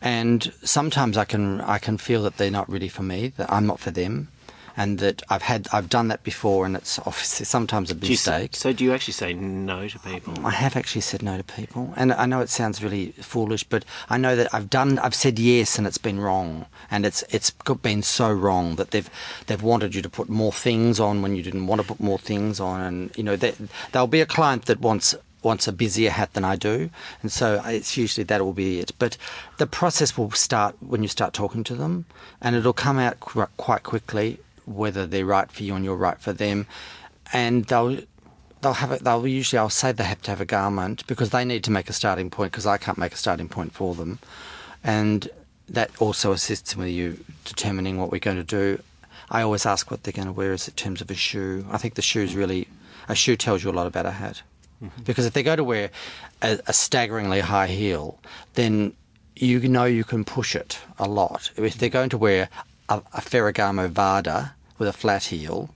and 0.00 0.52
sometimes 0.62 1.16
I 1.16 1.24
can 1.24 1.60
I 1.60 1.78
can 1.78 1.98
feel 1.98 2.22
that 2.22 2.36
they're 2.36 2.50
not 2.50 2.68
really 2.68 2.88
for 2.88 3.02
me, 3.02 3.28
that 3.36 3.52
I'm 3.52 3.66
not 3.66 3.80
for 3.80 3.90
them 3.90 4.28
and 4.76 4.98
that 4.98 5.22
I've 5.28 5.42
had 5.42 5.68
I've 5.72 5.88
done 5.88 6.08
that 6.08 6.22
before, 6.22 6.66
and 6.66 6.76
it's 6.76 6.98
obviously 7.00 7.46
sometimes 7.46 7.90
a 7.90 7.94
say, 7.94 8.08
mistake. 8.08 8.56
so 8.56 8.72
do 8.72 8.84
you 8.84 8.92
actually 8.92 9.12
say 9.12 9.32
no 9.32 9.88
to 9.88 9.98
people? 9.98 10.34
I 10.44 10.50
have 10.50 10.76
actually 10.76 11.02
said 11.02 11.22
no 11.22 11.36
to 11.36 11.44
people, 11.44 11.92
and 11.96 12.12
I 12.12 12.26
know 12.26 12.40
it 12.40 12.48
sounds 12.48 12.82
really 12.82 13.12
foolish, 13.12 13.64
but 13.64 13.84
I 14.10 14.18
know 14.18 14.34
that 14.36 14.52
I've 14.52 14.70
done 14.70 14.98
I've 14.98 15.14
said 15.14 15.38
yes, 15.38 15.78
and 15.78 15.86
it's 15.86 15.98
been 15.98 16.20
wrong, 16.20 16.66
and 16.90 17.06
it's 17.06 17.22
it's 17.30 17.50
been 17.82 18.02
so 18.02 18.32
wrong 18.32 18.76
that 18.76 18.90
they've 18.90 19.08
they've 19.46 19.62
wanted 19.62 19.94
you 19.94 20.02
to 20.02 20.10
put 20.10 20.28
more 20.28 20.52
things 20.52 20.98
on 20.98 21.22
when 21.22 21.36
you 21.36 21.42
didn't 21.42 21.66
want 21.66 21.80
to 21.80 21.86
put 21.86 22.00
more 22.00 22.18
things 22.18 22.58
on, 22.60 22.80
and 22.80 23.16
you 23.16 23.22
know 23.22 23.36
they, 23.36 23.54
there'll 23.92 24.06
be 24.08 24.20
a 24.20 24.26
client 24.26 24.66
that 24.66 24.80
wants 24.80 25.14
wants 25.44 25.68
a 25.68 25.72
busier 25.72 26.10
hat 26.10 26.32
than 26.32 26.44
I 26.44 26.56
do, 26.56 26.90
and 27.22 27.30
so 27.30 27.60
it's 27.66 27.96
usually 27.96 28.24
that 28.24 28.42
will 28.42 28.54
be 28.54 28.80
it. 28.80 28.92
But 28.98 29.16
the 29.58 29.66
process 29.66 30.16
will 30.16 30.30
start 30.32 30.74
when 30.80 31.02
you 31.02 31.08
start 31.08 31.32
talking 31.34 31.62
to 31.64 31.74
them, 31.74 32.06
and 32.40 32.56
it'll 32.56 32.72
come 32.72 32.98
out 32.98 33.20
qu- 33.20 33.46
quite 33.56 33.82
quickly 33.82 34.38
whether 34.66 35.06
they're 35.06 35.26
right 35.26 35.50
for 35.50 35.62
you 35.62 35.74
and 35.74 35.84
you're 35.84 35.96
right 35.96 36.18
for 36.18 36.32
them, 36.32 36.66
and 37.32 37.64
they'll 37.66 37.98
they'll 38.60 38.74
have 38.74 38.92
it. 38.92 39.04
They'll 39.04 39.26
usually 39.26 39.58
I'll 39.58 39.70
say 39.70 39.92
they 39.92 40.04
have 40.04 40.22
to 40.22 40.30
have 40.30 40.40
a 40.40 40.46
garment 40.46 41.06
because 41.06 41.30
they 41.30 41.44
need 41.44 41.64
to 41.64 41.70
make 41.70 41.88
a 41.88 41.92
starting 41.92 42.30
point 42.30 42.52
because 42.52 42.66
I 42.66 42.78
can't 42.78 42.98
make 42.98 43.12
a 43.12 43.18
starting 43.18 43.48
point 43.48 43.72
for 43.72 43.94
them, 43.94 44.18
and 44.82 45.28
that 45.68 45.90
also 46.00 46.32
assists 46.32 46.76
with 46.76 46.88
you 46.88 47.24
determining 47.44 47.98
what 47.98 48.10
we're 48.10 48.18
going 48.18 48.36
to 48.36 48.42
do. 48.42 48.82
I 49.30 49.42
always 49.42 49.66
ask 49.66 49.90
what 49.90 50.02
they're 50.02 50.12
going 50.12 50.26
to 50.26 50.32
wear 50.32 50.52
as 50.52 50.68
in 50.68 50.74
terms 50.74 51.00
of 51.00 51.10
a 51.10 51.14
shoe. 51.14 51.64
I 51.70 51.78
think 51.78 51.94
the 51.94 52.02
shoe's 52.02 52.34
really 52.34 52.68
a 53.08 53.14
shoe 53.14 53.36
tells 53.36 53.64
you 53.64 53.70
a 53.70 53.72
lot 53.72 53.86
about 53.86 54.06
a 54.06 54.10
hat 54.10 54.42
mm-hmm. 54.82 55.02
because 55.02 55.26
if 55.26 55.32
they 55.32 55.42
go 55.42 55.56
to 55.56 55.64
wear 55.64 55.90
a, 56.42 56.58
a 56.66 56.72
staggeringly 56.72 57.40
high 57.40 57.66
heel, 57.66 58.18
then 58.54 58.94
you 59.36 59.60
know 59.68 59.84
you 59.84 60.04
can 60.04 60.24
push 60.24 60.54
it 60.54 60.78
a 60.98 61.08
lot. 61.08 61.50
If 61.56 61.74
they're 61.78 61.88
going 61.88 62.10
to 62.10 62.18
wear 62.18 62.48
a, 62.88 62.98
a 63.12 63.20
Ferragamo 63.20 63.88
Vara 63.88 64.53
with 64.78 64.88
a 64.88 64.92
flat 64.92 65.24
heel, 65.24 65.70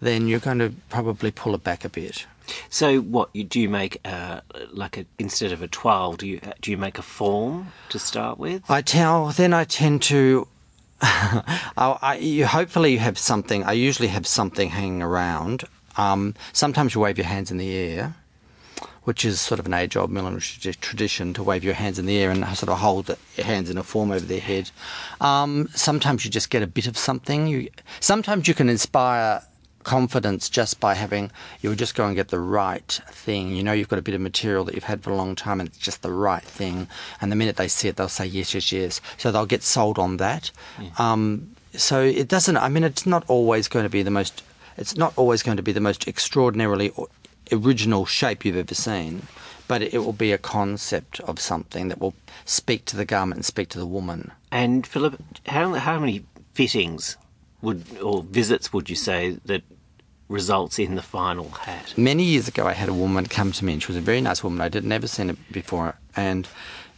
then 0.00 0.28
you're 0.28 0.40
going 0.40 0.58
to 0.58 0.72
probably 0.88 1.30
pull 1.30 1.54
it 1.54 1.64
back 1.64 1.84
a 1.84 1.88
bit. 1.88 2.26
So 2.68 3.00
what 3.00 3.30
you 3.32 3.44
do 3.44 3.60
you 3.60 3.68
make 3.68 4.00
uh, 4.04 4.40
like 4.70 4.98
a 4.98 5.06
instead 5.18 5.52
of 5.52 5.62
a 5.62 5.68
twirl? 5.68 6.14
Do 6.14 6.26
you 6.26 6.40
do 6.60 6.70
you 6.70 6.76
make 6.76 6.98
a 6.98 7.02
form 7.02 7.72
to 7.88 7.98
start 7.98 8.38
with? 8.38 8.68
I 8.70 8.82
tell, 8.82 9.28
then 9.28 9.54
I 9.54 9.64
tend 9.64 10.02
to. 10.04 10.46
I, 11.00 11.98
I, 12.02 12.16
you 12.16 12.46
hopefully 12.46 12.92
you 12.92 12.98
have 12.98 13.18
something. 13.18 13.64
I 13.64 13.72
usually 13.72 14.08
have 14.08 14.26
something 14.26 14.70
hanging 14.70 15.02
around. 15.02 15.64
Um, 15.96 16.34
sometimes 16.52 16.94
you 16.94 17.00
wave 17.00 17.18
your 17.18 17.26
hands 17.26 17.50
in 17.50 17.56
the 17.56 17.74
air, 17.74 18.14
which 19.04 19.24
is 19.24 19.40
sort 19.40 19.60
of 19.60 19.66
an 19.66 19.74
age-old 19.74 20.10
tradi- 20.10 20.80
tradition 20.80 21.32
to 21.34 21.42
wave 21.42 21.62
your 21.62 21.74
hands 21.74 21.98
in 21.98 22.06
the 22.06 22.18
air 22.18 22.30
and 22.30 22.44
sort 22.56 22.70
of 22.70 22.78
hold 22.78 23.14
your 23.36 23.46
hands 23.46 23.70
in 23.70 23.78
a 23.78 23.82
form 23.82 24.10
over 24.10 24.24
their 24.24 24.40
head. 24.40 24.70
Um, 25.20 25.68
sometimes 25.74 26.24
you 26.24 26.30
just 26.30 26.50
get 26.50 26.62
a 26.62 26.66
bit 26.66 26.86
of 26.86 26.96
something. 26.96 27.46
You 27.46 27.68
sometimes 28.00 28.48
you 28.48 28.54
can 28.54 28.68
inspire 28.68 29.42
confidence 29.82 30.48
just 30.48 30.80
by 30.80 30.94
having 30.94 31.30
you'll 31.60 31.74
just 31.74 31.94
go 31.94 32.06
and 32.06 32.16
get 32.16 32.28
the 32.28 32.40
right 32.40 33.00
thing. 33.10 33.54
You 33.54 33.62
know 33.62 33.72
you've 33.72 33.88
got 33.90 33.98
a 33.98 34.02
bit 34.02 34.14
of 34.14 34.20
material 34.20 34.64
that 34.64 34.74
you've 34.74 34.84
had 34.84 35.02
for 35.02 35.10
a 35.10 35.16
long 35.16 35.36
time 35.36 35.60
and 35.60 35.68
it's 35.68 35.78
just 35.78 36.02
the 36.02 36.10
right 36.10 36.42
thing. 36.42 36.88
And 37.20 37.30
the 37.30 37.36
minute 37.36 37.56
they 37.56 37.68
see 37.68 37.88
it, 37.88 37.96
they'll 37.96 38.08
say 38.08 38.26
yes, 38.26 38.54
yes, 38.54 38.72
yes. 38.72 39.00
So 39.18 39.30
they'll 39.30 39.46
get 39.46 39.62
sold 39.62 39.98
on 39.98 40.16
that. 40.16 40.50
Um, 40.98 41.54
so 41.76 42.02
it 42.02 42.28
doesn't. 42.28 42.56
I 42.56 42.68
mean, 42.68 42.84
it's 42.84 43.04
not 43.06 43.24
always 43.28 43.68
going 43.68 43.82
to 43.84 43.90
be 43.90 44.02
the 44.02 44.10
most. 44.10 44.42
It's 44.76 44.96
not 44.96 45.12
always 45.16 45.42
going 45.42 45.56
to 45.56 45.62
be 45.62 45.72
the 45.72 45.80
most 45.80 46.08
extraordinarily 46.08 46.92
original 47.52 48.06
shape 48.06 48.44
you've 48.44 48.56
ever 48.56 48.74
seen, 48.74 49.22
but 49.68 49.82
it 49.82 49.98
will 49.98 50.12
be 50.12 50.32
a 50.32 50.38
concept 50.38 51.20
of 51.20 51.40
something 51.40 51.88
that 51.88 52.00
will 52.00 52.14
speak 52.44 52.84
to 52.86 52.96
the 52.96 53.04
garment 53.04 53.38
and 53.38 53.44
speak 53.44 53.68
to 53.70 53.78
the 53.78 53.86
woman. 53.86 54.32
And 54.50 54.86
Philip, 54.86 55.20
how 55.46 55.74
how 55.74 55.98
many 55.98 56.24
fittings 56.54 57.16
would 57.62 57.98
or 57.98 58.22
visits 58.22 58.72
would 58.72 58.90
you 58.90 58.96
say 58.96 59.38
that 59.44 59.62
results 60.28 60.78
in 60.78 60.94
the 60.94 61.02
final 61.02 61.48
hat? 61.50 61.94
Many 61.96 62.24
years 62.24 62.48
ago, 62.48 62.66
I 62.66 62.72
had 62.72 62.88
a 62.88 62.94
woman 62.94 63.26
come 63.26 63.52
to 63.52 63.64
me, 63.64 63.74
and 63.74 63.82
she 63.82 63.88
was 63.88 63.96
a 63.96 64.00
very 64.00 64.20
nice 64.20 64.42
woman. 64.44 64.60
I 64.60 64.64
had 64.64 64.84
never 64.84 65.06
seen 65.06 65.28
her 65.28 65.36
before, 65.50 65.98
and 66.16 66.48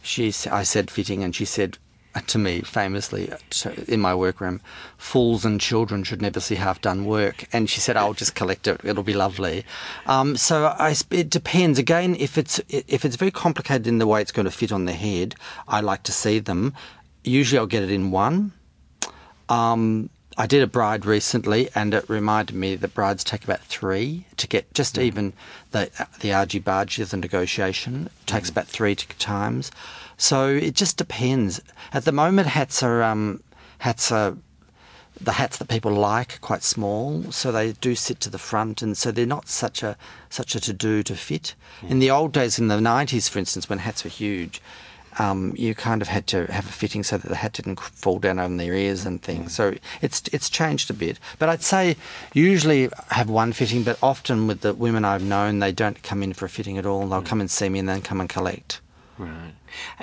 she, 0.01 0.33
I 0.49 0.63
said 0.63 0.91
fitting, 0.91 1.23
and 1.23 1.35
she 1.35 1.45
said 1.45 1.77
to 2.27 2.37
me 2.37 2.61
famously 2.61 3.31
to- 3.51 3.93
in 3.93 3.99
my 3.99 4.15
workroom, 4.15 4.61
"Fools 4.97 5.45
and 5.45 5.61
children 5.61 6.03
should 6.03 6.21
never 6.21 6.39
see 6.39 6.55
half-done 6.55 7.05
work." 7.05 7.45
And 7.53 7.69
she 7.69 7.79
said, 7.79 7.95
"I'll 7.97 8.13
just 8.13 8.33
collect 8.33 8.67
it; 8.67 8.81
it'll 8.83 9.03
be 9.03 9.13
lovely." 9.13 9.65
Um, 10.05 10.35
so 10.37 10.67
I, 10.79 10.95
it 11.11 11.29
depends. 11.29 11.77
Again, 11.77 12.15
if 12.19 12.37
it's 12.37 12.59
if 12.69 13.05
it's 13.05 13.15
very 13.15 13.31
complicated 13.31 13.87
in 13.87 13.99
the 13.99 14.07
way 14.07 14.21
it's 14.21 14.31
going 14.31 14.45
to 14.45 14.51
fit 14.51 14.71
on 14.71 14.85
the 14.85 14.93
head, 14.93 15.35
I 15.67 15.81
like 15.81 16.03
to 16.03 16.11
see 16.11 16.39
them. 16.39 16.73
Usually, 17.23 17.59
I'll 17.59 17.67
get 17.67 17.83
it 17.83 17.91
in 17.91 18.11
one. 18.11 18.53
Um, 19.49 20.09
I 20.39 20.45
did 20.45 20.61
a 20.61 20.67
bride 20.67 21.03
recently, 21.03 21.69
and 21.73 21.95
it 21.95 22.07
reminded 22.07 22.55
me 22.55 22.75
that 22.75 22.93
brides 22.93 23.23
take 23.23 23.43
about 23.43 23.61
three 23.61 24.25
to 24.37 24.47
get 24.47 24.71
just 24.73 24.97
even 24.99 25.33
the 25.71 25.89
the 26.19 26.31
argy 26.31 26.59
bargy 26.59 27.01
of 27.01 27.09
the 27.09 27.17
negotiation 27.17 28.09
takes 28.27 28.49
about 28.49 28.67
three 28.67 28.95
times. 28.95 29.71
So 30.15 30.47
it 30.49 30.75
just 30.75 30.97
depends. 30.97 31.59
At 31.91 32.05
the 32.05 32.11
moment, 32.11 32.49
hats 32.49 32.83
are 32.83 33.01
um, 33.01 33.41
hats 33.79 34.11
are 34.11 34.37
the 35.19 35.33
hats 35.33 35.57
that 35.57 35.67
people 35.69 35.91
like 35.91 36.35
are 36.35 36.39
quite 36.39 36.61
small, 36.61 37.31
so 37.31 37.51
they 37.51 37.71
do 37.73 37.95
sit 37.95 38.19
to 38.19 38.29
the 38.29 38.37
front, 38.37 38.83
and 38.83 38.95
so 38.95 39.11
they're 39.11 39.25
not 39.25 39.49
such 39.49 39.81
a 39.81 39.97
such 40.29 40.53
a 40.53 40.59
to 40.59 40.73
do 40.73 41.01
to 41.01 41.15
fit. 41.15 41.55
In 41.81 41.97
the 41.97 42.11
old 42.11 42.31
days, 42.31 42.59
in 42.59 42.67
the 42.67 42.79
nineties, 42.79 43.27
for 43.27 43.39
instance, 43.39 43.67
when 43.67 43.79
hats 43.79 44.03
were 44.03 44.11
huge, 44.11 44.61
um, 45.19 45.53
you 45.57 45.73
kind 45.75 46.01
of 46.01 46.07
had 46.07 46.27
to 46.27 46.45
have 46.51 46.65
a 46.67 46.71
fitting 46.71 47.03
so 47.03 47.17
that 47.17 47.27
the 47.27 47.35
hat 47.35 47.53
didn't 47.53 47.79
fall 47.79 48.19
down 48.19 48.39
on 48.39 48.57
their 48.57 48.73
ears 48.73 49.05
and 49.05 49.21
things. 49.21 49.53
So 49.55 49.73
it's 50.01 50.21
it's 50.31 50.49
changed 50.49 50.89
a 50.89 50.93
bit, 50.93 51.19
but 51.39 51.49
I'd 51.49 51.63
say 51.63 51.95
usually 52.33 52.89
have 53.09 53.29
one 53.29 53.53
fitting, 53.53 53.83
but 53.83 53.97
often 54.01 54.47
with 54.47 54.61
the 54.61 54.73
women 54.73 55.05
I've 55.05 55.23
known, 55.23 55.59
they 55.59 55.71
don't 55.71 56.01
come 56.03 56.23
in 56.23 56.33
for 56.33 56.45
a 56.45 56.49
fitting 56.49 56.77
at 56.77 56.85
all. 56.85 57.07
They'll 57.07 57.21
come 57.21 57.41
and 57.41 57.49
see 57.49 57.69
me 57.69 57.79
and 57.79 57.89
then 57.89 58.01
come 58.01 58.19
and 58.21 58.29
collect. 58.29 58.81
Right. 59.17 59.53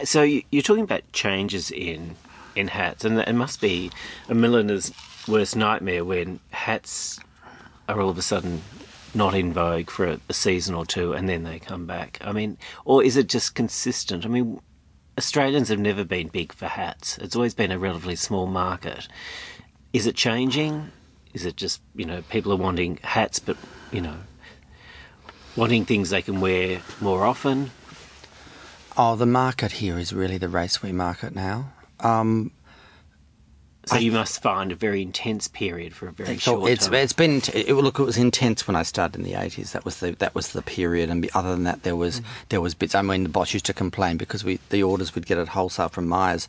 So 0.04 0.22
you- 0.22 0.42
you're 0.50 0.62
talking 0.62 0.84
about 0.84 1.02
changes 1.12 1.70
in 1.70 2.16
in 2.56 2.68
hats, 2.68 3.04
and 3.04 3.18
it 3.18 3.34
must 3.34 3.60
be 3.60 3.90
a 4.28 4.34
milliner's 4.34 4.92
worst 5.26 5.56
nightmare 5.56 6.04
when 6.04 6.38
hats 6.50 7.18
are 7.88 8.00
all 8.00 8.08
of 8.10 8.16
a 8.18 8.22
sudden 8.22 8.62
not 9.12 9.34
in 9.34 9.52
vogue 9.52 9.90
for 9.90 10.06
a, 10.06 10.20
a 10.28 10.32
season 10.32 10.74
or 10.74 10.86
two, 10.86 11.12
and 11.12 11.28
then 11.28 11.42
they 11.42 11.58
come 11.58 11.84
back. 11.86 12.18
I 12.20 12.30
mean, 12.32 12.56
or 12.84 13.02
is 13.02 13.16
it 13.16 13.28
just 13.28 13.54
consistent? 13.56 14.24
I 14.24 14.28
mean, 14.28 14.60
Australians 15.16 15.68
have 15.68 15.78
never 15.78 16.04
been 16.04 16.28
big 16.28 16.52
for 16.52 16.66
hats. 16.66 17.18
It's 17.18 17.36
always 17.36 17.54
been 17.54 17.70
a 17.70 17.78
relatively 17.78 18.16
small 18.16 18.46
market. 18.46 19.06
Is 19.92 20.06
it 20.06 20.16
changing? 20.16 20.90
Is 21.32 21.44
it 21.44 21.56
just 21.56 21.80
you 21.94 22.04
know 22.04 22.22
people 22.22 22.52
are 22.52 22.56
wanting 22.56 22.98
hats, 23.02 23.38
but 23.38 23.56
you 23.92 24.00
know 24.00 24.16
wanting 25.56 25.84
things 25.84 26.10
they 26.10 26.22
can 26.22 26.40
wear 26.40 26.80
more 27.00 27.24
often? 27.24 27.70
Oh, 28.96 29.16
the 29.16 29.26
market 29.26 29.72
here 29.72 29.98
is 29.98 30.12
really 30.12 30.38
the 30.38 30.48
raceway 30.48 30.92
market 30.92 31.34
now. 31.34 31.72
Um, 32.00 32.52
So 33.86 33.96
you 33.96 34.12
must 34.12 34.42
find 34.42 34.72
a 34.72 34.74
very 34.74 35.02
intense 35.02 35.48
period 35.48 35.94
for 35.94 36.08
a 36.08 36.12
very 36.12 36.38
short 36.38 36.70
it's 36.70 36.86
time. 36.86 36.94
it's 36.94 37.12
been 37.12 37.42
it, 37.52 37.68
look 37.68 37.98
it 37.98 38.04
was 38.04 38.16
intense 38.16 38.66
when 38.66 38.76
I 38.76 38.82
started 38.82 39.16
in 39.18 39.24
the 39.24 39.34
eighties. 39.34 39.72
That 39.72 39.84
was 39.84 40.00
the 40.00 40.12
that 40.12 40.34
was 40.34 40.52
the 40.52 40.62
period, 40.62 41.10
and 41.10 41.28
other 41.34 41.50
than 41.50 41.64
that, 41.64 41.82
there 41.82 41.96
was 41.96 42.22
there 42.48 42.60
was 42.60 42.74
bits. 42.74 42.94
I 42.94 43.02
mean, 43.02 43.24
the 43.24 43.28
boss 43.28 43.52
used 43.52 43.66
to 43.66 43.74
complain 43.74 44.16
because 44.16 44.44
we 44.44 44.58
the 44.70 44.82
orders 44.82 45.14
we'd 45.14 45.26
get 45.26 45.38
at 45.38 45.48
wholesale 45.48 45.88
from 45.88 46.08
Myers 46.08 46.48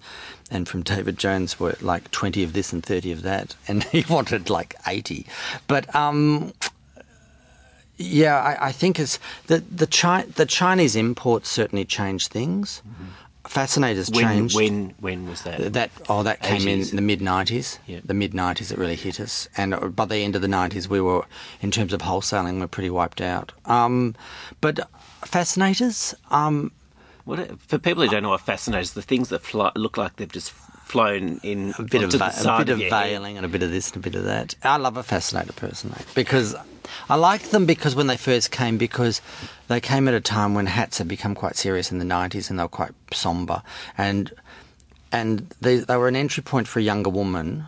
and 0.50 0.68
from 0.68 0.82
David 0.82 1.18
Jones 1.18 1.60
were 1.60 1.76
like 1.82 2.10
twenty 2.12 2.44
of 2.44 2.54
this 2.54 2.72
and 2.72 2.84
thirty 2.86 3.12
of 3.12 3.22
that, 3.24 3.56
and 3.68 3.84
he 3.86 4.06
wanted 4.10 4.50
like 4.50 4.76
eighty. 4.88 5.26
But 5.68 5.94
um, 5.96 6.54
yeah, 7.98 8.38
I, 8.38 8.68
I 8.68 8.72
think 8.72 9.00
it's 9.00 9.20
the 9.48 9.60
the 9.60 9.88
Chi- 9.88 10.26
the 10.36 10.46
Chinese 10.46 10.96
imports 10.96 11.50
certainly 11.50 11.86
changed 11.86 12.32
things. 12.32 12.82
Fascinators 13.48 14.10
When 14.10 14.24
changed. 14.26 14.56
when 14.56 14.96
when 15.00 15.28
was 15.30 15.44
that? 15.44 15.74
That 15.74 15.92
oh, 16.10 16.24
that 16.24 16.42
came 16.42 16.62
80s. 16.62 16.90
in 16.90 16.96
the 16.96 17.02
mid 17.02 17.20
'90s. 17.22 17.78
Yeah. 17.86 18.00
The 18.04 18.14
mid 18.14 18.34
'90s 18.34 18.72
it 18.72 18.78
really 18.78 18.96
hit 18.96 19.20
us, 19.20 19.48
and 19.56 19.74
uh, 19.74 19.88
by 19.88 20.06
the 20.06 20.18
end 20.18 20.36
of 20.36 20.42
the 20.42 20.48
'90s, 20.48 20.88
we 20.88 21.00
were, 21.00 21.26
in 21.62 21.70
terms 21.72 21.94
of 21.94 22.02
wholesaling, 22.02 22.60
we're 22.60 22.68
pretty 22.68 22.90
wiped 22.90 23.22
out. 23.22 23.52
Um, 23.66 24.16
but 24.62 24.80
fascinators, 25.24 26.16
um, 26.32 26.72
What 27.26 27.60
for 27.62 27.78
people 27.78 28.04
who 28.04 28.10
don't 28.10 28.24
know 28.24 28.30
what 28.30 28.42
fascinators, 28.42 28.94
the 28.94 29.02
things 29.02 29.30
that 29.30 29.42
fly, 29.42 29.72
look 29.76 29.98
like 29.98 30.16
they've 30.16 30.32
just 30.32 30.52
flown 30.86 31.40
in 31.42 31.74
a 31.80 31.84
bit 31.84 32.04
of 32.04 32.14
va- 32.14 32.32
a 32.46 32.58
bit 32.64 32.70
of 32.70 32.80
veiling 32.90 33.38
and 33.38 33.46
a 33.46 33.50
bit 33.50 33.64
of 33.64 33.72
this 33.72 33.90
and 33.90 33.98
a 33.98 34.00
bit 34.00 34.16
of 34.16 34.24
that. 34.26 34.56
I 34.64 34.78
love 34.78 34.98
a 34.98 35.04
fascinator 35.04 35.54
personally 35.54 36.00
because 36.14 36.56
I 37.10 37.16
liked 37.16 37.52
them 37.52 37.66
because 37.66 37.96
when 37.96 38.08
they 38.08 38.18
first 38.18 38.52
came, 38.52 38.78
because 38.78 39.20
they 39.68 39.82
came 39.82 40.08
at 40.08 40.14
a 40.14 40.22
time 40.22 40.54
when 40.54 40.68
hats 40.68 41.00
had 41.00 41.08
become 41.08 41.34
quite 41.34 41.56
serious 41.56 41.92
in 41.92 41.98
the 41.98 42.06
'90s 42.06 42.50
and 42.50 42.60
they 42.60 42.64
were 42.64 42.70
quite 42.70 42.92
somber, 43.12 43.64
and 43.98 44.32
and 45.12 45.54
they 45.60 45.78
they 45.78 45.98
were 45.98 46.08
an 46.08 46.16
entry 46.16 46.44
point 46.44 46.68
for 46.68 46.80
a 46.80 46.84
younger 46.84 47.10
woman. 47.10 47.66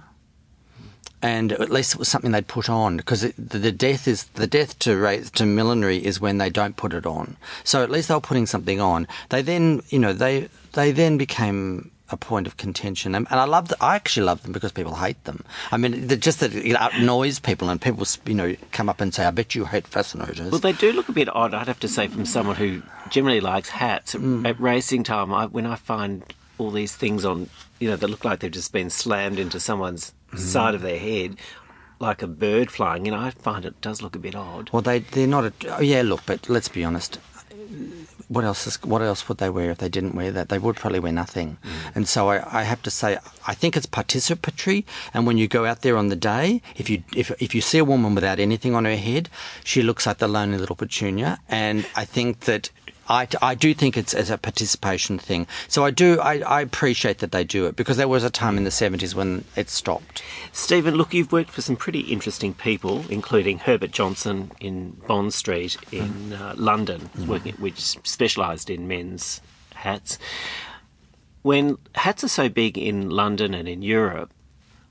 And 1.20 1.52
at 1.54 1.72
least 1.72 1.96
it 1.96 1.98
was 1.98 2.08
something 2.08 2.32
they'd 2.32 2.48
put 2.48 2.70
on 2.70 2.98
because 2.98 3.22
the, 3.22 3.58
the 3.58 3.72
death 3.72 4.08
is 4.08 4.26
the 4.36 4.46
death 4.46 4.78
to 4.80 5.24
to 5.34 5.46
millinery 5.48 5.98
is 5.98 6.22
when 6.22 6.38
they 6.38 6.52
don't 6.52 6.78
put 6.78 6.94
it 6.94 7.08
on. 7.08 7.38
So 7.64 7.82
at 7.82 7.90
least 7.90 8.08
they 8.08 8.14
were 8.14 8.22
putting 8.22 8.46
something 8.46 8.80
on. 8.80 9.08
They 9.30 9.42
then, 9.42 9.82
you 9.90 9.98
know, 9.98 10.14
they 10.14 10.50
they 10.74 10.92
then 10.92 11.18
became 11.18 11.90
a 12.10 12.18
point 12.18 12.48
of 12.48 12.56
contention, 12.58 13.14
and, 13.16 13.28
and 13.30 13.40
I 13.40 13.44
love. 13.46 13.68
The, 13.68 13.78
I 13.84 13.96
actually 13.96 14.26
love 14.26 14.44
them 14.44 14.52
because 14.54 14.72
people 14.72 14.96
hate 14.96 15.22
them. 15.26 15.44
I 15.72 15.78
mean, 15.78 16.08
they're 16.08 16.18
just 16.18 16.40
that 16.40 16.54
it 16.56 16.76
annoys 16.94 17.40
people, 17.40 17.70
and 17.70 17.82
people, 17.82 18.06
you 18.26 18.34
know, 18.34 18.56
come 18.72 18.88
up 18.90 19.02
and 19.02 19.14
say, 19.14 19.26
"I 19.26 19.32
bet 19.32 19.56
you 19.56 19.66
hate 19.66 19.86
fascinators." 19.88 20.52
Well, 20.52 20.60
they 20.62 20.72
do 20.74 20.94
look 20.94 21.10
a 21.10 21.12
bit 21.12 21.28
odd, 21.36 21.54
I'd 21.54 21.68
have 21.68 21.80
to 21.82 21.88
say, 21.88 22.08
from 22.08 22.26
someone 22.26 22.56
who 22.56 22.82
generally 23.10 23.42
likes 23.42 23.70
hats. 23.70 24.16
At, 24.16 24.22
Mm. 24.22 24.48
at 24.48 24.60
racing 24.60 25.04
time, 25.04 25.34
I, 25.34 25.46
when 25.48 25.66
I 25.66 25.76
find 25.76 26.24
all 26.58 26.72
these 26.72 26.96
things 26.96 27.26
on, 27.26 27.50
you 27.80 27.90
know, 27.90 27.96
that 27.98 28.08
look 28.08 28.24
like 28.26 28.40
they've 28.40 28.52
just 28.52 28.72
been 28.72 28.90
slammed 28.90 29.38
into 29.40 29.60
someone's 29.60 30.14
Mm. 30.34 30.40
side 30.40 30.76
of 30.76 30.82
their 30.82 31.00
head, 31.00 31.38
like 32.00 32.22
a 32.22 32.28
bird 32.28 32.70
flying, 32.72 33.06
you 33.06 33.12
know, 33.12 33.20
I 33.20 33.32
find 33.32 33.64
it 33.66 33.80
does 33.82 34.02
look 34.02 34.16
a 34.16 34.20
bit 34.20 34.36
odd. 34.36 34.70
Well, 34.74 34.82
they 34.82 35.00
they're 35.00 35.28
not. 35.28 35.46
A, 35.46 35.54
oh, 35.78 35.82
yeah, 35.82 36.02
look, 36.04 36.22
but 36.26 36.48
let's 36.50 36.68
be 36.70 36.84
honest. 36.84 37.20
What 38.30 38.44
else? 38.44 38.68
Is, 38.68 38.84
what 38.84 39.02
else 39.02 39.28
would 39.30 39.38
they 39.38 39.50
wear 39.50 39.72
if 39.72 39.78
they 39.78 39.90
didn't 39.90 40.16
wear 40.16 40.32
that? 40.32 40.50
They 40.50 40.60
would 40.60 40.76
probably 40.76 41.00
wear 41.00 41.14
nothing. 41.14 41.58
Mm. 41.64 41.96
And 41.96 42.08
so 42.08 42.30
I, 42.30 42.60
I 42.60 42.64
have 42.64 42.82
to 42.84 42.92
say, 42.92 43.18
I 43.48 43.54
think 43.54 43.78
it's 43.78 43.86
participatory. 43.86 44.84
And 45.14 45.26
when 45.26 45.38
you 45.38 45.48
go 45.48 45.66
out 45.66 45.82
there 45.82 45.96
on 45.96 46.10
the 46.10 46.16
day, 46.16 46.62
if 46.76 46.90
you 46.90 47.04
if 47.16 47.32
if 47.42 47.56
you 47.56 47.62
see 47.62 47.78
a 47.78 47.86
woman 47.86 48.16
without 48.16 48.40
anything 48.40 48.76
on 48.76 48.86
her 48.86 48.98
head, 48.98 49.30
she 49.64 49.82
looks 49.82 50.06
like 50.06 50.18
the 50.18 50.28
lonely 50.28 50.58
little 50.58 50.76
petunia. 50.76 51.40
And 51.48 51.86
I 51.96 52.06
think 52.06 52.42
that. 52.42 52.70
I, 53.10 53.28
I 53.42 53.56
do 53.56 53.74
think 53.74 53.98
it's 53.98 54.14
as 54.14 54.30
a 54.30 54.38
participation 54.38 55.18
thing. 55.18 55.48
So 55.68 55.86
I 55.86 55.92
do, 55.92 56.20
I, 56.20 56.40
I 56.40 56.62
appreciate 56.62 57.20
that 57.20 57.32
they 57.32 57.44
do 57.44 57.66
it 57.66 57.76
because 57.76 57.98
there 57.98 58.08
was 58.08 58.24
a 58.24 58.30
time 58.30 58.58
in 58.58 58.64
the 58.64 58.70
70s 58.70 59.16
when 59.16 59.46
it 59.56 59.70
stopped. 59.70 60.24
Stephen, 60.52 60.96
look, 60.96 61.14
you've 61.14 61.32
worked 61.32 61.52
for 61.52 61.62
some 61.62 61.76
pretty 61.76 62.02
interesting 62.02 62.54
people, 62.54 63.06
including 63.10 63.60
Herbert 63.60 63.92
Johnson 63.92 64.52
in 64.60 64.92
Bond 65.08 65.34
Street 65.34 65.78
in 65.92 66.34
uh, 66.34 66.54
London, 66.58 67.10
working, 67.28 67.54
which 67.54 67.80
specialised 67.80 68.70
in 68.70 68.88
men's 68.88 69.42
hats. 69.74 70.20
When 71.44 71.78
hats 71.96 72.24
are 72.24 72.30
so 72.30 72.50
big 72.50 72.78
in 72.78 73.10
London 73.10 73.54
and 73.54 73.68
in 73.68 73.82
Europe, 73.82 74.32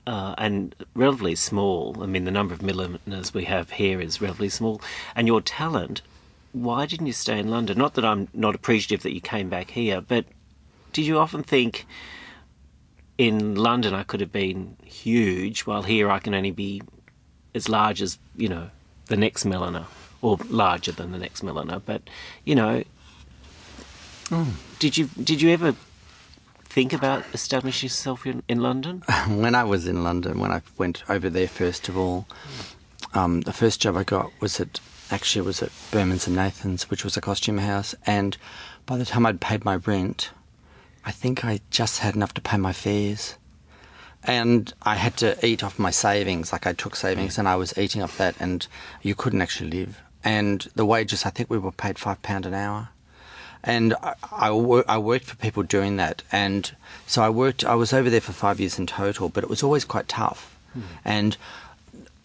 uh, 0.07 0.33
and 0.37 0.73
relatively 0.95 1.35
small, 1.35 2.01
I 2.01 2.05
mean, 2.05 2.23
the 2.23 2.31
number 2.31 2.53
of 2.53 2.61
milliners 2.61 3.33
we 3.33 3.43
have 3.43 3.71
here 3.71 3.99
is 3.99 4.21
relatively 4.21 4.49
small, 4.49 4.81
and 5.15 5.27
your 5.27 5.41
talent, 5.41 6.01
why 6.51 6.85
didn't 6.85 7.07
you 7.07 7.13
stay 7.13 7.39
in 7.39 7.49
London? 7.49 7.77
Not 7.77 7.93
that 7.95 8.05
I'm 8.05 8.27
not 8.33 8.55
appreciative 8.55 9.03
that 9.03 9.13
you 9.13 9.21
came 9.21 9.49
back 9.49 9.71
here, 9.71 10.01
but 10.01 10.25
did 10.93 11.05
you 11.05 11.19
often 11.19 11.43
think, 11.43 11.85
in 13.17 13.55
London 13.55 13.93
I 13.93 14.03
could 14.03 14.21
have 14.21 14.31
been 14.31 14.77
huge, 14.83 15.61
while 15.61 15.83
here 15.83 16.09
I 16.09 16.19
can 16.19 16.33
only 16.33 16.51
be 16.51 16.81
as 17.55 17.67
large 17.67 18.01
as 18.01 18.17
you 18.35 18.49
know 18.49 18.69
the 19.07 19.17
next 19.17 19.45
milliner, 19.45 19.85
or 20.21 20.37
larger 20.49 20.91
than 20.91 21.11
the 21.11 21.17
next 21.17 21.43
milliner. 21.43 21.79
But 21.79 22.03
you 22.45 22.55
know, 22.55 22.83
did 24.79 24.97
you 24.97 25.09
did 25.21 25.41
you 25.41 25.49
ever 25.51 25.75
think 26.63 26.93
about 26.93 27.23
establishing 27.33 27.87
yourself 27.87 28.25
in, 28.25 28.43
in 28.47 28.61
London? 28.61 29.03
when 29.27 29.55
I 29.55 29.63
was 29.63 29.87
in 29.87 30.03
London, 30.03 30.39
when 30.39 30.51
I 30.51 30.61
went 30.77 31.03
over 31.09 31.29
there 31.29 31.47
first 31.47 31.89
of 31.89 31.97
all, 31.97 32.27
um, 33.13 33.41
the 33.41 33.53
first 33.53 33.81
job 33.81 33.97
I 33.97 34.03
got 34.03 34.31
was 34.39 34.59
at 34.59 34.79
actually 35.11 35.41
it 35.41 35.45
was 35.45 35.61
at 35.61 35.71
Berman's 35.91 36.27
and 36.27 36.35
Nathan's, 36.35 36.89
which 36.89 37.03
was 37.03 37.17
a 37.17 37.21
costume 37.21 37.59
house. 37.59 37.95
And 38.05 38.37
by 38.85 38.97
the 38.97 39.05
time 39.05 39.25
I'd 39.25 39.41
paid 39.41 39.65
my 39.65 39.75
rent, 39.75 40.31
I 41.05 41.11
think 41.11 41.45
I 41.45 41.61
just 41.69 41.99
had 41.99 42.15
enough 42.15 42.33
to 42.35 42.41
pay 42.41 42.57
my 42.57 42.73
fares. 42.73 43.35
And 44.23 44.73
I 44.81 44.95
had 44.95 45.15
to 45.17 45.37
eat 45.45 45.63
off 45.63 45.79
my 45.79 45.91
savings, 45.91 46.51
like 46.51 46.67
I 46.67 46.73
took 46.73 46.95
savings 46.95 47.35
mm. 47.35 47.39
and 47.39 47.47
I 47.47 47.55
was 47.55 47.77
eating 47.77 48.01
off 48.01 48.17
that, 48.17 48.35
and 48.39 48.67
you 49.01 49.15
couldn't 49.15 49.41
actually 49.41 49.69
live. 49.69 50.01
And 50.23 50.67
the 50.75 50.85
wages, 50.85 51.25
I 51.25 51.29
think 51.29 51.49
we 51.49 51.57
were 51.57 51.71
paid 51.71 51.97
five 51.97 52.21
pound 52.21 52.45
an 52.45 52.53
hour 52.53 52.89
and 53.63 53.93
I, 54.01 54.13
I, 54.31 54.51
wor- 54.51 54.85
I 54.87 54.97
worked 54.97 55.25
for 55.25 55.35
people 55.35 55.63
doing 55.63 55.97
that, 55.97 56.23
and 56.31 56.71
so 57.05 57.21
I 57.21 57.29
worked. 57.29 57.65
I 57.65 57.75
was 57.75 57.93
over 57.93 58.09
there 58.09 58.21
for 58.21 58.31
five 58.31 58.59
years 58.59 58.79
in 58.79 58.87
total, 58.87 59.29
but 59.29 59.43
it 59.43 59.49
was 59.49 59.63
always 59.63 59.85
quite 59.85 60.07
tough. 60.07 60.55
Hmm. 60.73 60.81
And 61.03 61.37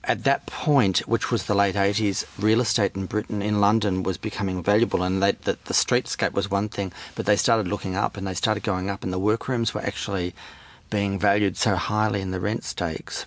at 0.05 0.25
that 0.25 0.47
point, 0.47 0.99
which 1.01 1.31
was 1.31 1.45
the 1.45 1.55
late 1.55 1.77
eighties, 1.77 2.27
real 2.39 2.61
estate 2.61 2.97
in 2.97 3.07
Britain, 3.07 3.41
in 3.43 3.61
London, 3.61 4.03
was 4.03 4.19
becoming 4.19 4.63
valuable, 4.63 5.03
and 5.03 5.23
they, 5.23 5.33
the, 5.33 5.57
the 5.65 5.75
streetscape 5.75 6.33
was 6.33 6.51
one 6.51 6.69
thing, 6.69 6.93
but 7.15 7.27
they 7.27 7.37
started 7.37 7.69
looking 7.69 7.95
up, 7.95 8.17
and 8.17 8.27
they 8.27 8.35
started 8.35 8.63
going 8.63 8.91
up, 8.91 9.05
and 9.05 9.13
the 9.13 9.19
workrooms 9.19 9.75
were 9.75 9.83
actually 9.83 10.35
being 10.91 11.19
valued 11.19 11.57
so 11.57 11.77
highly 11.77 12.21
in 12.21 12.33
the 12.33 12.41
rent 12.41 12.65
stakes 12.65 13.27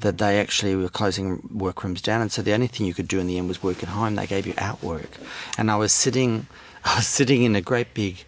that 0.00 0.18
they 0.18 0.38
actually 0.40 0.74
were 0.74 0.88
closing 0.88 1.48
workrooms 1.52 2.02
down, 2.02 2.20
and 2.20 2.32
so 2.32 2.42
the 2.42 2.52
only 2.52 2.66
thing 2.66 2.86
you 2.86 2.94
could 2.94 3.08
do 3.08 3.20
in 3.20 3.26
the 3.26 3.38
end 3.38 3.48
was 3.48 3.62
work 3.62 3.82
at 3.82 3.88
home. 3.88 4.16
They 4.16 4.26
gave 4.26 4.46
you 4.46 4.54
outwork, 4.58 5.18
and 5.56 5.70
I 5.70 5.76
was 5.76 5.92
sitting, 5.92 6.46
I 6.84 6.96
was 6.96 7.06
sitting 7.06 7.42
in 7.42 7.56
a 7.56 7.60
great 7.60 7.94
big 7.94 8.24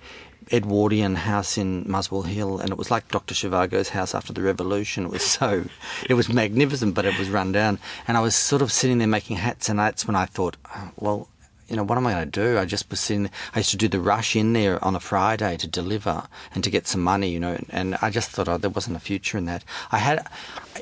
Edwardian 0.53 1.17
house 1.17 1.59
in 1.59 1.85
Muswell 1.91 2.23
Hill, 2.23 2.59
and 2.59 2.71
it 2.71 2.79
was 2.79 2.91
like 2.91 3.09
Dr. 3.09 3.35
Zhivago's 3.35 3.89
house 3.91 4.15
after 4.15 4.33
the 4.33 4.43
revolution. 4.43 5.07
It 5.07 5.11
was 5.11 5.27
so, 5.27 5.65
it 6.09 6.15
was 6.15 6.29
magnificent, 6.29 6.95
but 6.95 7.05
it 7.05 7.19
was 7.19 7.29
run 7.29 7.53
down. 7.53 7.79
And 8.07 8.17
I 8.17 8.21
was 8.21 8.37
sort 8.37 8.63
of 8.63 8.73
sitting 8.73 8.99
there 8.99 9.09
making 9.09 9.37
hats, 9.37 9.69
and 9.69 9.79
that's 9.79 10.07
when 10.07 10.17
I 10.17 10.27
thought, 10.27 10.57
oh, 10.75 10.91
well, 10.97 11.29
you 11.69 11.75
know, 11.75 11.83
what 11.83 11.99
am 11.99 12.07
I 12.07 12.13
going 12.13 12.31
to 12.31 12.41
do? 12.53 12.59
I 12.59 12.65
just 12.65 12.89
was 12.91 13.01
sitting. 13.01 13.29
I 13.55 13.59
used 13.59 13.71
to 13.71 13.77
do 13.77 13.89
the 13.89 13.99
rush 14.01 14.37
in 14.37 14.53
there 14.53 14.83
on 14.85 14.95
a 14.95 15.01
Friday 15.01 15.57
to 15.57 15.67
deliver 15.67 16.29
and 16.55 16.63
to 16.63 16.71
get 16.71 16.87
some 16.87 17.03
money, 17.03 17.29
you 17.29 17.41
know. 17.41 17.59
And 17.71 17.97
I 18.01 18.11
just 18.11 18.31
thought, 18.31 18.49
oh, 18.49 18.57
there 18.57 18.71
wasn't 18.71 18.97
a 18.97 19.01
future 19.01 19.37
in 19.37 19.47
that. 19.47 19.65
I 19.91 19.99
had, 19.99 20.25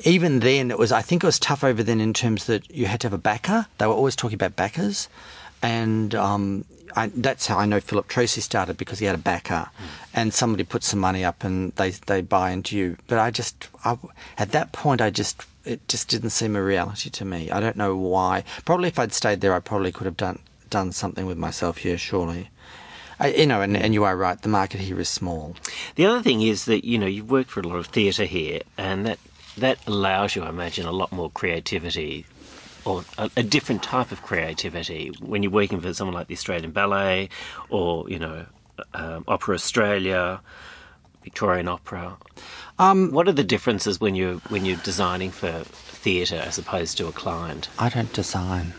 even 0.03 0.41
then, 0.41 0.69
it 0.69 0.77
was. 0.77 0.91
I 0.91 1.01
think 1.01 1.23
it 1.23 1.27
was 1.27 1.39
tough 1.39 1.63
over 1.63 1.81
then 1.81 2.01
in 2.01 2.13
terms 2.13 2.45
that 2.45 2.69
you 2.69 2.85
had 2.85 2.99
to 3.01 3.07
have 3.07 3.13
a 3.13 3.17
backer. 3.17 3.65
They 3.79 3.87
were 3.87 3.93
always 3.93 4.15
talking 4.15 4.35
about 4.35 4.55
backers, 4.55 5.09
and 5.63 6.13
um, 6.13 6.65
I, 6.95 7.07
that's 7.07 7.47
how 7.47 7.57
I 7.57 7.65
know 7.65 7.79
Philip 7.79 8.07
Treacy 8.07 8.41
started 8.41 8.77
because 8.77 8.99
he 8.99 9.05
had 9.05 9.15
a 9.15 9.19
backer, 9.19 9.69
hmm. 9.75 9.85
and 10.13 10.33
somebody 10.33 10.63
put 10.63 10.83
some 10.83 10.99
money 10.99 11.23
up 11.23 11.43
and 11.43 11.71
they 11.73 11.91
they 11.91 12.21
buy 12.21 12.51
into 12.51 12.77
you. 12.77 12.97
But 13.07 13.19
I 13.19 13.31
just, 13.31 13.67
I, 13.83 13.97
at 14.37 14.51
that 14.51 14.71
point, 14.71 15.01
I 15.01 15.09
just. 15.09 15.43
It 15.65 15.87
just 15.87 16.09
didn't 16.09 16.29
seem 16.29 16.55
a 16.55 16.61
reality 16.61 17.09
to 17.09 17.25
me. 17.25 17.49
I 17.49 17.59
don't 17.59 17.75
know 17.75 17.95
why. 17.95 18.43
Probably 18.65 18.87
if 18.87 18.99
I'd 18.99 19.13
stayed 19.13 19.41
there, 19.41 19.55
I 19.55 19.59
probably 19.59 19.91
could 19.91 20.05
have 20.05 20.15
done 20.15 20.37
done 20.69 20.91
something 20.91 21.25
with 21.25 21.39
myself 21.39 21.77
here, 21.77 21.97
surely. 21.97 22.51
I, 23.19 23.29
you 23.29 23.47
know, 23.47 23.61
and, 23.61 23.77
and 23.77 23.93
you 23.93 24.03
are 24.03 24.15
right, 24.15 24.39
the 24.39 24.49
market 24.49 24.81
here 24.81 24.99
is 24.99 25.09
small. 25.09 25.55
The 25.95 26.05
other 26.05 26.21
thing 26.21 26.41
is 26.41 26.65
that 26.65 26.85
you 26.85 26.97
know 26.97 27.07
you've 27.07 27.31
worked 27.31 27.49
for 27.49 27.61
a 27.61 27.67
lot 27.67 27.77
of 27.77 27.87
theatre 27.87 28.25
here, 28.25 28.61
and 28.77 29.05
that 29.05 29.19
that 29.57 29.79
allows 29.87 30.35
you, 30.35 30.43
I 30.43 30.49
imagine, 30.49 30.85
a 30.85 30.91
lot 30.91 31.11
more 31.11 31.29
creativity, 31.29 32.25
or 32.85 33.03
a, 33.17 33.29
a 33.35 33.43
different 33.43 33.83
type 33.83 34.11
of 34.11 34.21
creativity 34.21 35.11
when 35.19 35.43
you're 35.43 35.51
working 35.51 35.81
for 35.81 35.93
someone 35.93 36.13
like 36.13 36.27
the 36.27 36.35
Australian 36.35 36.71
Ballet, 36.71 37.29
or 37.69 38.09
you 38.09 38.19
know, 38.19 38.45
um, 38.93 39.23
Opera 39.27 39.55
Australia, 39.55 40.41
Victorian 41.23 41.67
Opera. 41.67 42.17
Um, 42.77 43.11
What 43.11 43.27
are 43.27 43.31
the 43.33 43.43
differences 43.43 43.99
when 43.99 44.15
you're 44.15 44.35
when 44.49 44.65
you're 44.65 44.77
designing 44.77 45.31
for 45.31 45.63
theatre 45.63 46.41
as 46.45 46.57
opposed 46.57 46.97
to 46.97 47.07
a 47.07 47.11
client? 47.11 47.69
I 47.79 47.89
don't 47.89 48.13
design, 48.13 48.73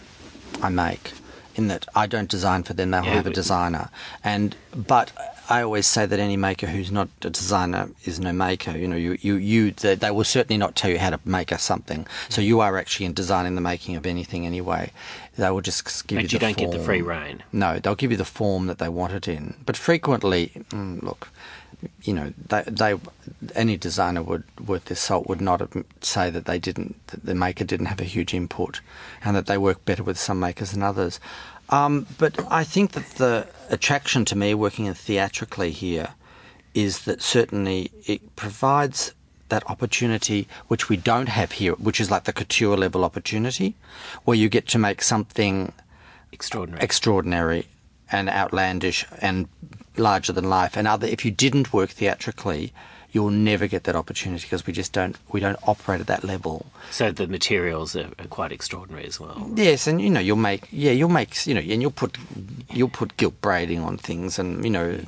I 0.62 0.68
make. 0.68 1.12
In 1.56 1.68
that 1.68 1.86
I 1.94 2.06
don't 2.06 2.28
design 2.30 2.62
for 2.64 2.74
them; 2.74 2.90
they'll 2.90 3.04
Yeah, 3.04 3.14
have 3.14 3.26
a 3.26 3.30
designer. 3.30 3.88
And 4.22 4.54
but 4.74 5.10
I 5.48 5.62
always 5.62 5.86
say 5.86 6.04
that 6.06 6.18
any 6.20 6.36
maker 6.36 6.66
who's 6.66 6.90
not 6.92 7.08
a 7.22 7.30
designer 7.30 7.88
is 8.04 8.20
no 8.20 8.32
maker. 8.32 8.72
You 8.76 8.86
know, 8.88 8.96
you 8.96 9.16
you, 9.22 9.36
you 9.36 9.70
they, 9.70 9.94
they 9.94 10.10
will 10.10 10.24
certainly 10.24 10.58
not 10.58 10.74
tell 10.76 10.90
you 10.90 10.98
how 10.98 11.10
to 11.10 11.20
make 11.24 11.50
a 11.52 11.58
something. 11.58 12.06
So 12.28 12.40
you 12.42 12.60
are 12.60 12.76
actually 12.76 13.06
in 13.06 13.14
designing 13.14 13.54
the 13.54 13.60
making 13.62 13.96
of 13.96 14.04
anything 14.06 14.44
anyway. 14.44 14.90
They 15.38 15.50
will 15.50 15.62
just 15.62 16.06
give 16.06 16.16
But 16.16 16.24
you 16.24 16.28
you 16.36 16.38
the 16.38 16.46
don't 16.46 16.56
get 16.58 16.70
the 16.72 16.78
free 16.78 17.00
form. 17.00 17.10
reign. 17.10 17.42
No, 17.52 17.78
they'll 17.78 17.94
give 17.94 18.10
you 18.10 18.16
the 18.18 18.24
form 18.24 18.66
that 18.66 18.78
they 18.78 18.88
want 18.90 19.12
it 19.14 19.26
in. 19.28 19.54
But 19.64 19.76
frequently, 19.76 20.52
mm, 20.70 21.02
look, 21.02 21.28
you 22.02 22.14
know, 22.14 22.32
they, 22.48 22.62
they 22.62 22.94
any 23.54 23.76
designer 23.76 24.22
would 24.22 24.44
worth 24.64 24.86
their 24.86 24.96
salt 24.96 25.28
would 25.28 25.40
not 25.40 25.60
say 26.00 26.30
that 26.30 26.46
they 26.46 26.58
didn't, 26.58 27.06
that 27.08 27.24
the 27.24 27.34
maker 27.34 27.64
didn't 27.64 27.86
have 27.86 28.00
a 28.00 28.04
huge 28.04 28.34
input, 28.34 28.80
and 29.24 29.36
that 29.36 29.46
they 29.46 29.58
work 29.58 29.84
better 29.84 30.02
with 30.02 30.18
some 30.18 30.40
makers 30.40 30.72
than 30.72 30.82
others. 30.82 31.20
Um, 31.68 32.06
but 32.18 32.38
I 32.50 32.64
think 32.64 32.92
that 32.92 33.06
the 33.16 33.46
attraction 33.70 34.24
to 34.26 34.36
me 34.36 34.54
working 34.54 34.86
in 34.86 34.94
theatrically 34.94 35.72
here 35.72 36.14
is 36.74 37.04
that 37.04 37.22
certainly 37.22 37.90
it 38.06 38.36
provides 38.36 39.12
that 39.48 39.68
opportunity 39.70 40.46
which 40.68 40.88
we 40.88 40.96
don't 40.96 41.28
have 41.28 41.52
here, 41.52 41.72
which 41.72 42.00
is 42.00 42.10
like 42.10 42.24
the 42.24 42.32
couture 42.32 42.76
level 42.76 43.04
opportunity, 43.04 43.74
where 44.24 44.36
you 44.36 44.48
get 44.48 44.68
to 44.68 44.78
make 44.78 45.02
something 45.02 45.72
Extraordinary. 46.32 46.82
extraordinary 46.82 47.66
and 48.10 48.28
outlandish 48.28 49.06
and 49.20 49.48
larger 49.98 50.32
than 50.32 50.48
life. 50.48 50.76
And 50.76 50.86
other, 50.86 51.06
if 51.06 51.24
you 51.24 51.30
didn't 51.30 51.72
work 51.72 51.90
theatrically, 51.90 52.72
you'll 53.12 53.30
never 53.30 53.66
get 53.66 53.84
that 53.84 53.96
opportunity 53.96 54.42
because 54.42 54.66
we 54.66 54.72
just 54.72 54.92
don't 54.92 55.16
we 55.32 55.40
don't 55.40 55.58
operate 55.66 56.00
at 56.00 56.06
that 56.06 56.22
level. 56.22 56.66
so 56.90 57.10
the 57.10 57.26
materials 57.26 57.96
are, 57.96 58.10
are 58.18 58.26
quite 58.28 58.52
extraordinary 58.52 59.06
as 59.06 59.18
well. 59.18 59.50
Yes, 59.54 59.86
and 59.86 60.02
you 60.02 60.10
know 60.10 60.20
you'll 60.20 60.36
make 60.36 60.68
yeah 60.70 60.92
you'll 60.92 61.08
make 61.08 61.46
you 61.46 61.54
know 61.54 61.60
and 61.60 61.80
you'll 61.80 61.90
put 61.90 62.18
you'll 62.70 62.90
put 62.90 63.16
gilt 63.16 63.40
braiding 63.40 63.80
on 63.80 63.96
things 63.96 64.38
and 64.38 64.62
you 64.62 64.70
know 64.70 65.00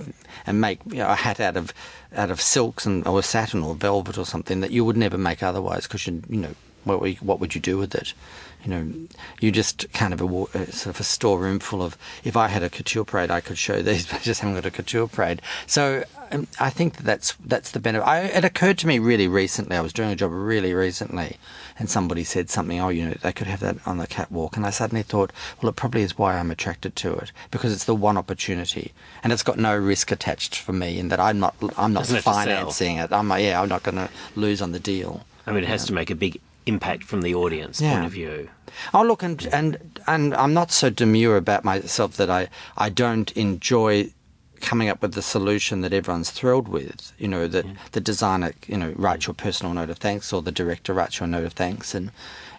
and 0.47 0.61
make 0.61 0.81
you 0.87 0.99
know, 0.99 1.11
a 1.11 1.15
hat 1.15 1.39
out 1.39 1.57
of 1.57 1.75
out 2.17 2.31
of 2.31 2.41
silks 2.41 2.87
and 2.87 3.07
or 3.07 3.23
satin 3.23 3.63
or 3.63 3.75
velvet 3.75 4.17
or 4.17 4.25
something 4.25 4.61
that 4.61 4.71
you 4.71 4.85
would 4.85 4.97
never 4.97 5.19
make 5.19 5.43
otherwise 5.43 5.87
because 5.87 6.07
you 6.07 6.23
you 6.31 6.39
know 6.39 6.55
what 6.85 7.01
we, 7.01 7.15
what 7.17 7.39
would 7.39 7.55
you 7.55 7.61
do 7.61 7.79
with 7.79 7.95
it? 7.95 8.15
You 8.69 8.75
know, 8.75 8.93
you 9.41 9.51
just 9.51 9.91
kind 9.95 10.13
of 10.13 10.21
a, 10.21 10.27
uh, 10.27 10.67
sort 10.67 10.95
of 10.95 11.01
a 11.01 11.05
storeroom 11.05 11.59
full 11.59 11.83
of. 11.83 11.97
If 12.23 12.37
I 12.37 12.49
had 12.49 12.63
a 12.63 12.69
couture 12.69 13.03
parade, 13.05 13.31
I 13.31 13.41
could 13.41 13.57
show 13.57 13.81
these, 13.81 14.07
but 14.07 14.17
I 14.21 14.23
just 14.23 14.41
haven't 14.43 14.57
got 14.57 14.67
a 14.67 14.71
couture 14.71 15.09
parade. 15.09 15.41
So 15.67 16.05
um, 16.31 16.49
I 16.61 16.69
think 16.69 16.97
that 16.97 17.05
that's 17.05 17.33
that's 17.43 17.71
the 17.71 17.81
benefit. 17.81 18.07
I, 18.07 18.21
it 18.25 18.45
occurred 18.45 18.77
to 18.79 18.87
me 18.87 18.99
really 18.99 19.27
recently. 19.27 19.75
I 19.75 19.81
was 19.81 19.95
doing 19.95 20.11
a 20.11 20.17
job 20.17 20.33
really 20.33 20.75
recently, 20.75 21.39
and 21.79 21.89
somebody 21.89 22.25
said 22.25 22.51
something. 22.51 22.79
Oh, 22.79 22.91
you 22.91 23.07
know, 23.07 23.15
they 23.23 23.33
could 23.33 23.47
have 23.47 23.61
that 23.61 23.79
on 23.87 23.97
the 23.97 24.07
catwalk, 24.07 24.59
and 24.59 24.67
I 24.67 24.71
suddenly 24.71 25.03
thought, 25.03 25.33
well, 25.63 25.71
it 25.71 25.77
probably 25.77 26.03
is 26.03 26.19
why 26.19 26.37
I'm 26.37 26.51
attracted 26.51 26.95
to 26.97 27.15
it 27.15 27.33
because 27.51 27.73
it's 27.73 27.85
the 27.85 27.95
one 27.95 28.19
opportunity, 28.19 28.93
and 29.23 29.33
it's 29.33 29.43
got 29.43 29.59
no 29.59 29.75
risk 29.75 30.13
attached 30.13 30.57
for 30.57 30.75
me 30.75 30.99
in 30.99 31.09
that 31.09 31.21
I'm 31.21 31.39
not 31.39 31.55
I'm 31.79 31.95
not 31.95 32.01
Doesn't 32.01 32.17
have 32.17 32.25
to 32.25 32.33
sell. 32.33 32.45
financing 32.45 32.97
it. 32.99 33.13
I'm 33.13 33.29
like, 33.29 33.45
yeah, 33.45 33.63
I'm 33.63 33.69
not 33.71 33.83
going 33.83 33.97
to 33.97 34.11
lose 34.37 34.61
on 34.61 34.73
the 34.73 34.79
deal. 34.81 35.25
I 35.47 35.53
mean, 35.53 35.65
it 35.65 35.69
has 35.69 35.87
to 35.87 35.95
make 35.95 36.11
a 36.11 36.15
big 36.15 36.39
impact 36.69 37.03
from 37.05 37.23
the 37.23 37.35
audience 37.35 37.81
Yeah. 37.81 37.95
point 37.95 38.07
of 38.07 38.13
view. 38.13 38.49
Oh 38.95 39.03
look, 39.03 39.23
and 39.23 39.47
and 39.53 39.77
and 40.07 40.35
I'm 40.35 40.55
not 40.55 40.71
so 40.71 40.91
demure 40.91 41.37
about 41.37 41.65
myself 41.65 42.17
that 42.19 42.31
I 42.31 42.49
I 42.77 42.89
don't 42.91 43.31
enjoy 43.33 44.11
coming 44.61 44.89
up 44.89 45.01
with 45.03 45.15
the 45.15 45.23
solution 45.23 45.83
that 45.83 45.93
everyone's 45.93 46.31
thrilled 46.31 46.69
with. 46.69 47.13
You 47.19 47.29
know 47.29 47.47
that 47.49 47.65
the 47.93 48.01
designer 48.01 48.53
you 48.67 48.77
know 48.77 48.93
writes 48.97 49.27
your 49.27 49.35
personal 49.35 49.73
note 49.75 49.91
of 49.91 49.99
thanks, 49.99 50.33
or 50.33 50.43
the 50.43 50.53
director 50.53 50.93
writes 50.93 51.19
your 51.21 51.29
note 51.29 51.45
of 51.47 51.53
thanks, 51.55 51.95
and 51.95 52.11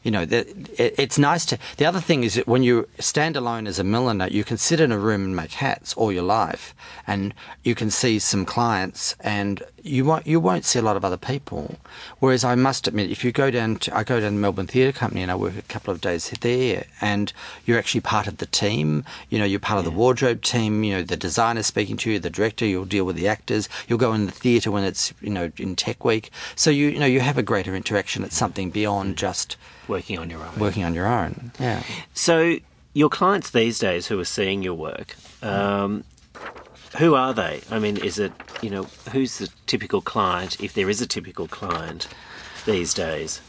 you 0.03 0.11
know 0.11 0.25
that 0.25 0.47
it, 0.79 0.95
it's 0.97 1.17
nice 1.19 1.45
to. 1.47 1.57
The 1.77 1.85
other 1.85 1.99
thing 2.01 2.23
is 2.23 2.33
that 2.35 2.47
when 2.47 2.63
you 2.63 2.87
stand 2.99 3.35
alone 3.35 3.67
as 3.67 3.79
a 3.79 3.83
milliner, 3.83 4.27
you 4.27 4.43
can 4.43 4.57
sit 4.57 4.79
in 4.79 4.91
a 4.91 4.97
room 4.97 5.23
and 5.25 5.35
make 5.35 5.51
hats 5.53 5.93
all 5.93 6.11
your 6.11 6.23
life, 6.41 6.73
and 7.05 7.33
you 7.63 7.75
can 7.75 7.91
see 7.91 8.17
some 8.19 8.45
clients, 8.45 9.15
and 9.19 9.61
you 9.83 10.05
won't 10.05 10.25
you 10.27 10.39
won't 10.39 10.65
see 10.65 10.79
a 10.79 10.81
lot 10.81 10.95
of 10.97 11.03
other 11.05 11.17
people. 11.17 11.75
Whereas 12.19 12.43
I 12.43 12.55
must 12.55 12.87
admit, 12.87 13.11
if 13.11 13.23
you 13.23 13.31
go 13.31 13.49
down 13.51 13.77
to 13.77 13.95
I 13.97 14.03
go 14.03 14.19
down 14.19 14.31
to 14.31 14.37
Melbourne 14.37 14.67
Theatre 14.67 14.97
Company 14.97 15.21
and 15.21 15.31
I 15.31 15.35
work 15.35 15.55
a 15.57 15.61
couple 15.63 15.93
of 15.93 16.01
days 16.01 16.29
there, 16.41 16.85
and 17.01 17.31
you're 17.65 17.77
actually 17.79 18.01
part 18.01 18.27
of 18.27 18.37
the 18.37 18.45
team. 18.45 19.03
You 19.29 19.39
know, 19.39 19.45
you're 19.45 19.59
part 19.59 19.79
of 19.79 19.85
the 19.85 19.91
wardrobe 19.91 20.41
team. 20.41 20.83
You 20.83 20.95
know, 20.95 21.03
the 21.03 21.17
designer 21.17 21.63
speaking 21.63 21.97
to 21.97 22.11
you, 22.11 22.19
the 22.19 22.29
director. 22.29 22.65
You'll 22.65 22.85
deal 22.85 23.05
with 23.05 23.15
the 23.15 23.27
actors. 23.27 23.69
You'll 23.87 23.99
go 23.99 24.13
in 24.13 24.25
the 24.25 24.31
theatre 24.31 24.71
when 24.71 24.83
it's 24.83 25.13
you 25.21 25.29
know 25.29 25.51
in 25.57 25.75
Tech 25.75 26.03
Week. 26.05 26.31
So 26.55 26.69
you 26.69 26.87
you 26.89 26.99
know 26.99 27.05
you 27.05 27.19
have 27.21 27.37
a 27.37 27.43
greater 27.43 27.75
interaction. 27.75 28.23
It's 28.23 28.37
something 28.37 28.69
beyond 28.69 29.17
just 29.17 29.57
Working 29.87 30.19
on 30.19 30.29
your 30.29 30.43
own. 30.43 30.59
working 30.59 30.83
on 30.83 30.93
your 30.93 31.07
own. 31.07 31.51
Yeah. 31.59 31.81
So, 32.13 32.57
your 32.93 33.09
clients 33.09 33.49
these 33.49 33.79
days 33.79 34.05
who 34.07 34.19
are 34.19 34.25
seeing 34.25 34.61
your 34.61 34.75
work, 34.75 35.15
um, 35.41 36.03
who 36.97 37.15
are 37.15 37.33
they? 37.33 37.61
I 37.69 37.79
mean, 37.79 37.97
is 37.97 38.19
it, 38.19 38.31
you 38.61 38.69
know, 38.69 38.83
who's 39.11 39.37
the 39.37 39.49
typical 39.67 40.01
client, 40.01 40.59
if 40.61 40.73
there 40.73 40.89
is 40.89 41.01
a 41.01 41.07
typical 41.07 41.47
client 41.47 42.07
these 42.65 42.93
days? 42.93 43.41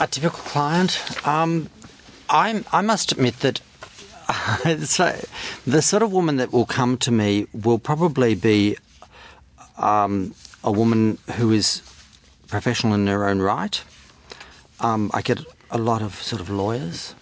A 0.00 0.06
typical 0.06 0.38
client. 0.40 1.26
Um, 1.26 1.68
I'm. 2.30 2.64
I 2.72 2.82
must 2.82 3.12
admit 3.12 3.40
that. 3.40 3.60
so, 4.84 5.18
the 5.66 5.80
sort 5.80 6.02
of 6.02 6.12
woman 6.12 6.36
that 6.36 6.52
will 6.52 6.66
come 6.66 6.96
to 6.98 7.10
me 7.10 7.46
will 7.52 7.78
probably 7.78 8.34
be 8.34 8.76
um, 9.78 10.34
a 10.62 10.70
woman 10.70 11.18
who 11.36 11.50
is 11.52 11.82
professional 12.48 12.94
in 12.94 13.06
their 13.06 13.28
own 13.28 13.40
right. 13.40 13.82
Um, 14.80 15.10
I 15.14 15.22
get 15.22 15.40
a 15.70 15.78
lot 15.78 16.02
of 16.02 16.14
sort 16.22 16.40
of 16.40 16.50
lawyers, 16.50 17.14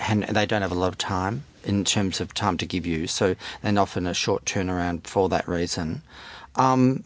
and 0.00 0.24
they 0.24 0.46
don't 0.46 0.62
have 0.62 0.72
a 0.72 0.76
lot 0.76 0.88
of 0.88 0.98
time 0.98 1.44
in 1.64 1.84
terms 1.84 2.20
of 2.20 2.34
time 2.34 2.56
to 2.58 2.66
give 2.66 2.86
you, 2.86 3.06
so 3.06 3.36
and 3.62 3.78
often 3.78 4.06
a 4.06 4.14
short 4.14 4.44
turnaround 4.44 5.06
for 5.06 5.28
that 5.28 5.46
reason. 5.48 6.02
Um, 6.56 7.04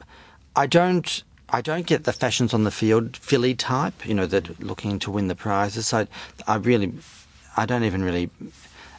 I 0.54 0.66
don't. 0.66 1.22
I 1.48 1.60
don't 1.60 1.86
get 1.86 2.02
the 2.02 2.12
fashions 2.12 2.52
on 2.52 2.64
the 2.64 2.72
field 2.72 3.16
filly 3.16 3.54
type, 3.54 4.04
you 4.04 4.14
know, 4.14 4.26
that 4.26 4.58
looking 4.60 4.98
to 4.98 5.12
win 5.12 5.28
the 5.28 5.36
prizes. 5.36 5.86
So 5.86 6.08
I 6.48 6.56
really, 6.56 6.92
I 7.56 7.66
don't 7.66 7.84
even 7.84 8.02
really 8.02 8.30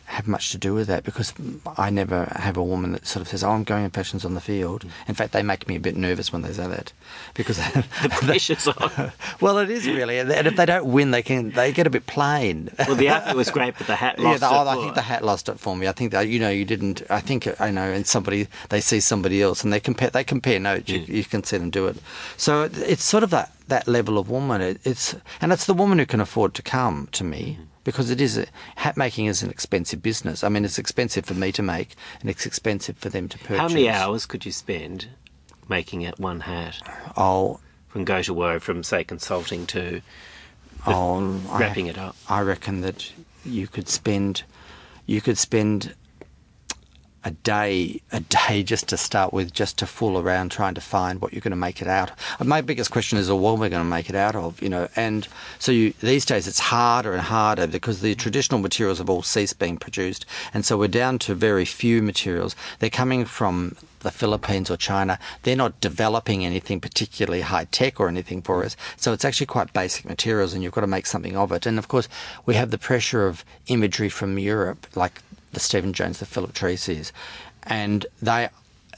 have 0.08 0.26
much 0.26 0.52
to 0.52 0.58
do 0.58 0.74
with 0.74 0.88
that 0.88 1.04
because 1.04 1.34
I 1.78 1.90
never 1.90 2.32
have 2.38 2.56
a 2.56 2.64
woman 2.64 2.94
that 2.94 3.06
sort 3.06 3.22
of 3.22 3.28
says, 3.28 3.44
"Oh, 3.44 3.52
I'm 3.52 3.66
going 3.66 3.84
in 3.84 3.92
fashions 3.92 4.24
on 4.24 4.36
the 4.36 4.42
field." 4.42 4.86
In 5.08 5.16
fact, 5.16 5.34
they 5.34 5.44
make 5.44 5.68
me 5.68 5.76
a 5.76 5.82
bit 5.82 5.98
nervous 5.98 6.32
when 6.32 6.44
they 6.44 6.54
say 6.54 6.66
that 6.68 6.94
because 7.34 7.58
The 8.02 8.10
pressure's 8.22 8.68
on. 8.68 9.12
well, 9.42 9.58
it 9.58 9.70
is 9.70 9.86
really, 9.86 10.20
and 10.20 10.32
if 10.32 10.56
they 10.56 10.66
don't 10.66 10.86
win, 10.86 11.12
they 11.12 11.22
can 11.22 11.52
they 11.52 11.74
get 11.74 11.88
a 11.88 11.90
bit 11.90 12.08
plain. 12.08 12.70
Well, 12.80 12.96
the 12.96 13.10
outfit 13.10 13.36
was 13.36 13.52
great, 13.52 13.78
but 13.78 13.88
the 13.88 13.96
hat 13.96 14.16
Yeah, 14.18 14.30
lost 14.30 14.40
the, 14.40 14.46
it 14.48 14.52
oh, 14.52 14.68
I 14.68 14.76
think 14.76 14.96
the 14.96 15.02
hat 15.02 15.24
lost 15.26 15.50
it 15.50 15.60
for 15.60 15.76
me. 15.76 15.88
I 15.88 15.92
think 15.92 16.12
that 16.14 16.30
you 16.30 16.40
know 16.40 16.50
you 16.50 16.64
didn't. 16.64 17.04
I 17.10 17.20
think 17.20 17.46
uh, 17.46 17.56
I 17.60 17.72
know, 17.72 17.92
and 17.92 18.08
somebody 18.08 18.48
they 18.70 18.80
see 18.80 19.02
somebody 19.02 19.42
else 19.42 19.64
and 19.64 19.74
they 19.74 19.80
compare. 19.80 20.10
They 20.10 20.24
compare 20.24 20.60
notes. 20.60 20.90
You, 20.90 21.02
hmm. 21.02 21.14
you 21.14 21.24
can 21.26 21.44
see 21.44 21.58
them 21.58 21.70
do 21.70 21.88
it. 21.88 21.98
So 22.38 22.70
it's 22.74 23.04
sort 23.04 23.24
of 23.24 23.30
that 23.32 23.54
that 23.68 23.88
level 23.88 24.18
of 24.18 24.30
woman. 24.30 24.62
It, 24.62 24.80
it's 24.86 25.16
and 25.42 25.52
it's 25.52 25.66
the 25.66 25.74
woman 25.74 26.00
who 26.00 26.06
can 26.06 26.22
afford 26.22 26.54
to 26.56 26.62
come 26.62 27.08
to 27.12 27.24
me 27.24 27.58
hmm. 27.60 27.67
Because 27.88 28.12
it 28.12 28.20
is 28.20 28.38
a, 28.38 28.46
hat 28.76 28.98
making 28.98 29.28
is 29.28 29.42
an 29.42 29.50
expensive 29.50 30.04
business. 30.04 30.44
I 30.44 30.50
mean, 30.50 30.66
it's 30.66 30.78
expensive 30.78 31.24
for 31.24 31.36
me 31.36 31.54
to 31.54 31.64
make, 31.64 31.96
and 32.20 32.30
it's 32.30 32.46
expensive 32.46 32.98
for 32.98 33.08
them 33.08 33.30
to 33.30 33.38
purchase. 33.38 33.60
How 33.60 33.70
many 33.70 33.88
hours 33.88 34.26
could 34.26 34.46
you 34.46 34.52
spend 34.52 35.08
making 35.70 36.02
it 36.02 36.20
one 36.20 36.42
hat? 36.42 36.82
Oh, 37.16 37.62
From 37.88 38.04
go 38.04 38.22
to 38.22 38.34
woe, 38.34 38.60
from 38.60 38.84
say 38.84 39.06
consulting 39.06 39.66
to 39.68 40.02
oh, 40.86 41.42
I- 41.50 41.60
wrapping 41.62 41.88
it 41.88 41.98
up. 41.98 42.18
I 42.28 42.42
reckon 42.42 42.82
that 42.82 43.10
you 43.46 43.68
could 43.68 43.88
spend 43.88 44.44
you 45.06 45.22
could 45.22 45.38
spend 45.38 45.96
a 47.28 47.32
day 47.32 48.02
a 48.14 48.22
day 48.22 48.64
just 48.64 48.88
to 48.88 48.96
start 48.96 49.34
with 49.34 49.52
just 49.52 49.78
to 49.78 49.86
fool 49.86 50.18
around 50.18 50.50
trying 50.50 50.74
to 50.74 50.80
find 50.82 51.20
what 51.22 51.34
you're 51.34 51.42
going 51.42 51.52
to 51.52 51.58
make 51.58 51.82
it 51.82 51.88
out. 51.88 52.10
My 52.44 52.62
biggest 52.62 52.90
question 52.90 53.18
is 53.18 53.28
well, 53.28 53.40
what 53.40 53.54
am 53.54 53.64
I 53.64 53.70
going 53.70 53.84
to 53.84 53.90
make 53.90 54.10
it 54.10 54.16
out 54.16 54.36
of 54.36 54.62
you 54.62 54.70
know? 54.70 54.88
And 54.96 55.28
so 55.60 55.74
you 55.74 55.92
these 56.00 56.26
days 56.26 56.48
it's 56.48 56.60
harder 56.60 57.12
and 57.12 57.22
harder 57.22 57.68
because 57.68 58.00
the 58.00 58.16
traditional 58.16 58.62
materials 58.62 59.00
have 59.00 59.10
all 59.10 59.24
ceased 59.24 59.60
being 59.60 59.76
produced. 59.76 60.26
And 60.54 60.66
so 60.66 60.78
we're 60.78 60.88
down 60.88 61.20
to 61.20 61.36
very 61.36 61.66
few 61.66 62.02
materials. 62.02 62.56
They're 62.80 62.90
coming 62.90 63.26
from 63.26 63.76
the 64.00 64.12
Philippines 64.12 64.72
or 64.72 64.78
China, 64.78 65.20
they're 65.44 65.56
not 65.56 65.82
developing 65.82 66.46
anything 66.46 66.80
particularly 66.80 67.42
high 67.42 67.66
tech 67.66 68.00
or 68.00 68.08
anything 68.08 68.42
for 68.42 68.64
us. 68.64 68.78
So 68.96 69.12
it's 69.12 69.26
actually 69.26 69.48
quite 69.48 69.74
basic 69.74 70.06
materials 70.06 70.54
and 70.54 70.64
you've 70.64 70.72
got 70.72 70.82
to 70.82 70.88
make 70.88 71.08
something 71.08 71.36
of 71.36 71.52
it. 71.52 71.66
And 71.66 71.78
of 71.78 71.90
course, 71.90 72.08
we 72.46 72.56
have 72.56 72.72
the 72.72 72.78
pressure 72.78 73.28
of 73.28 73.44
imagery 73.68 74.08
from 74.08 74.40
Europe, 74.40 74.88
like 74.96 75.22
the 75.58 75.64
Stephen 75.64 75.92
Jones, 75.92 76.20
the 76.20 76.26
Philip 76.26 76.54
Treacy's. 76.54 77.12
And 77.64 78.06
they, 78.22 78.50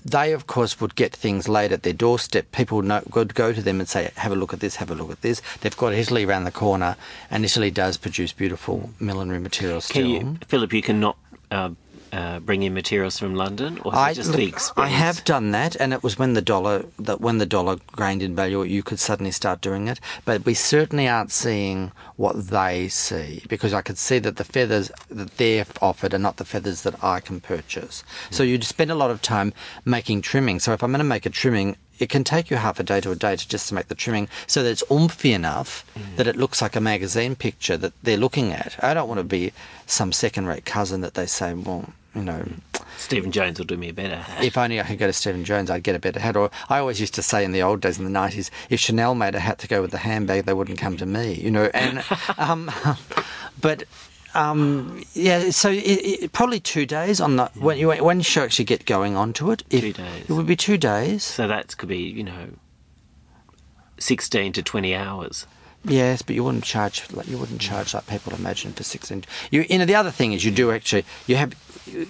they 0.03 0.33
of 0.33 0.45
course 0.45 0.81
would 0.81 0.95
get 0.95 1.15
things 1.15 1.47
laid 1.47 1.71
at 1.71 1.83
their 1.83 1.93
doorstep. 1.93 2.51
People 2.51 2.81
know, 2.81 3.01
would 3.15 3.33
go 3.33 3.53
to 3.53 3.61
them 3.61 3.79
and 3.79 3.87
say, 3.87 4.11
have 4.17 4.33
a 4.33 4.35
look 4.35 4.53
at 4.53 4.59
this, 4.59 4.75
have 4.75 4.91
a 4.91 4.95
look 4.95 5.09
at 5.09 5.21
this. 5.21 5.41
They've 5.61 5.75
got 5.75 5.93
Italy 5.93 6.25
around 6.25 6.43
the 6.43 6.51
corner 6.51 6.97
and 7.31 7.45
Italy 7.45 7.71
does 7.71 7.95
produce 7.95 8.33
beautiful 8.33 8.89
millinery 8.99 9.39
materials 9.39 9.85
still. 9.85 10.05
You, 10.05 10.37
Philip? 10.47 10.73
You 10.73 10.81
cannot 10.81 11.17
uh, 11.49 11.69
uh, 12.11 12.39
bring 12.39 12.63
in 12.63 12.73
materials 12.73 13.19
from 13.19 13.35
London, 13.35 13.79
or 13.83 13.95
I, 13.95 14.13
just 14.13 14.31
look? 14.31 14.77
I 14.77 14.87
have 14.87 15.23
done 15.23 15.51
that, 15.51 15.75
and 15.75 15.93
it 15.93 16.03
was 16.03 16.17
when 16.17 16.33
the 16.33 16.41
dollar 16.41 16.85
that 16.97 17.21
when 17.21 17.37
the 17.37 17.45
dollar 17.45 17.77
gained 17.95 18.23
in 18.23 18.35
value, 18.35 18.63
you 18.63 18.83
could 18.83 18.99
suddenly 18.99 19.31
start 19.31 19.61
doing 19.61 19.87
it. 19.87 19.99
But 20.25 20.45
we 20.45 20.53
certainly 20.53 21.07
aren't 21.07 21.31
seeing 21.31 21.91
what 22.15 22.47
they 22.47 22.87
see 22.87 23.43
because 23.47 23.73
I 23.73 23.81
could 23.81 23.97
see 23.97 24.19
that 24.19 24.37
the 24.37 24.43
feathers 24.43 24.91
that 25.09 25.37
they're 25.37 25.65
offered 25.81 26.13
are 26.13 26.19
not 26.19 26.37
the 26.37 26.45
feathers 26.45 26.83
that 26.83 27.03
I 27.03 27.19
can 27.19 27.39
purchase. 27.39 28.03
So 28.29 28.43
you'd 28.43 28.63
spend 28.63 28.91
a 28.91 28.95
lot 28.95 29.11
of 29.11 29.21
time 29.21 29.53
making 29.85 30.21
trimming. 30.21 30.59
So 30.59 30.73
if 30.73 30.83
I'm 30.83 30.91
going 30.91 30.99
to 30.99 31.03
make 31.03 31.25
a 31.25 31.29
trimming. 31.29 31.75
It 31.99 32.07
can 32.07 32.23
take 32.23 32.49
you 32.49 32.55
half 32.55 32.79
a 32.79 32.83
day 32.83 33.01
to 33.01 33.11
a 33.11 33.15
day 33.15 33.35
to 33.35 33.45
just 33.45 33.67
to 33.67 33.73
make 33.73 33.89
the 33.89 33.93
trimming 33.93 34.29
so 34.47 34.63
that 34.63 34.69
it's 34.69 34.83
oomphy 34.89 35.33
enough 35.33 35.85
that 36.15 36.27
it 36.27 36.37
looks 36.37 36.61
like 36.61 36.77
a 36.77 36.79
magazine 36.79 37.35
picture 37.35 37.75
that 37.75 37.91
they're 38.01 38.15
looking 38.15 38.53
at. 38.53 38.81
I 38.81 38.93
don't 38.93 39.09
want 39.09 39.17
to 39.17 39.25
be 39.25 39.51
some 39.85 40.13
second 40.13 40.45
rate 40.45 40.63
cousin 40.63 41.01
that 41.01 41.15
they 41.15 41.25
say, 41.25 41.53
well, 41.53 41.91
you 42.19 42.25
know, 42.25 42.45
Stephen 42.97 43.31
Jones 43.31 43.57
will 43.57 43.65
do 43.65 43.77
me 43.77 43.89
a 43.89 43.93
better 43.93 44.17
hat. 44.17 44.43
if 44.43 44.57
only 44.57 44.79
I 44.79 44.83
could 44.83 44.99
go 44.99 45.07
to 45.07 45.13
Stephen 45.13 45.45
Jones, 45.45 45.69
I'd 45.69 45.83
get 45.83 45.95
a 45.95 45.99
better 45.99 46.19
hat. 46.19 46.35
Or 46.35 46.51
I 46.67 46.79
always 46.79 46.99
used 46.99 47.13
to 47.15 47.23
say 47.23 47.43
in 47.43 47.53
the 47.53 47.61
old 47.61 47.81
days, 47.81 47.97
in 47.97 48.03
the 48.03 48.09
nineties, 48.09 48.51
if 48.69 48.79
Chanel 48.79 49.15
made 49.15 49.35
a 49.35 49.39
hat 49.39 49.57
to 49.59 49.67
go 49.67 49.81
with 49.81 49.91
the 49.91 49.99
handbag, 49.99 50.45
they 50.45 50.53
wouldn't 50.53 50.79
come 50.79 50.97
to 50.97 51.05
me, 51.05 51.33
you 51.33 51.49
know. 51.49 51.71
And 51.73 52.03
um, 52.37 52.69
but 53.61 53.83
um, 54.35 55.03
yeah, 55.13 55.49
so 55.49 55.69
it, 55.69 55.77
it, 55.77 56.31
probably 56.33 56.59
two 56.59 56.85
days 56.85 57.19
on 57.19 57.37
the 57.37 57.45
when 57.55 57.77
you 57.77 57.89
when 57.89 58.19
you 58.19 58.41
actually 58.41 58.65
get 58.65 58.85
going 58.85 59.15
onto 59.15 59.49
it. 59.51 59.63
If, 59.69 59.81
Two 59.81 59.93
days. 59.93 60.29
It 60.29 60.33
would 60.33 60.47
be 60.47 60.55
two 60.55 60.77
days. 60.77 61.23
So 61.23 61.47
that 61.47 61.77
could 61.77 61.89
be, 61.89 61.97
you 61.97 62.23
know, 62.23 62.49
16 63.97 64.53
to 64.53 64.63
20 64.63 64.95
hours. 64.95 65.47
Yes, 65.85 66.21
but 66.21 66.35
you 66.35 66.43
wouldn't 66.43 66.65
charge 66.65 67.09
like 67.11 67.27
you 67.27 67.37
wouldn't 67.37 67.61
charge 67.61 67.93
like 67.93 68.05
people 68.07 68.33
imagine 68.33 68.73
for 68.73 68.83
sixteen. 68.83 69.23
You, 69.49 69.65
you 69.69 69.77
know, 69.77 69.85
the 69.85 69.95
other 69.95 70.11
thing 70.11 70.33
is 70.33 70.43
you 70.43 70.51
do 70.51 70.71
actually 70.71 71.05
you 71.25 71.37
have 71.37 71.53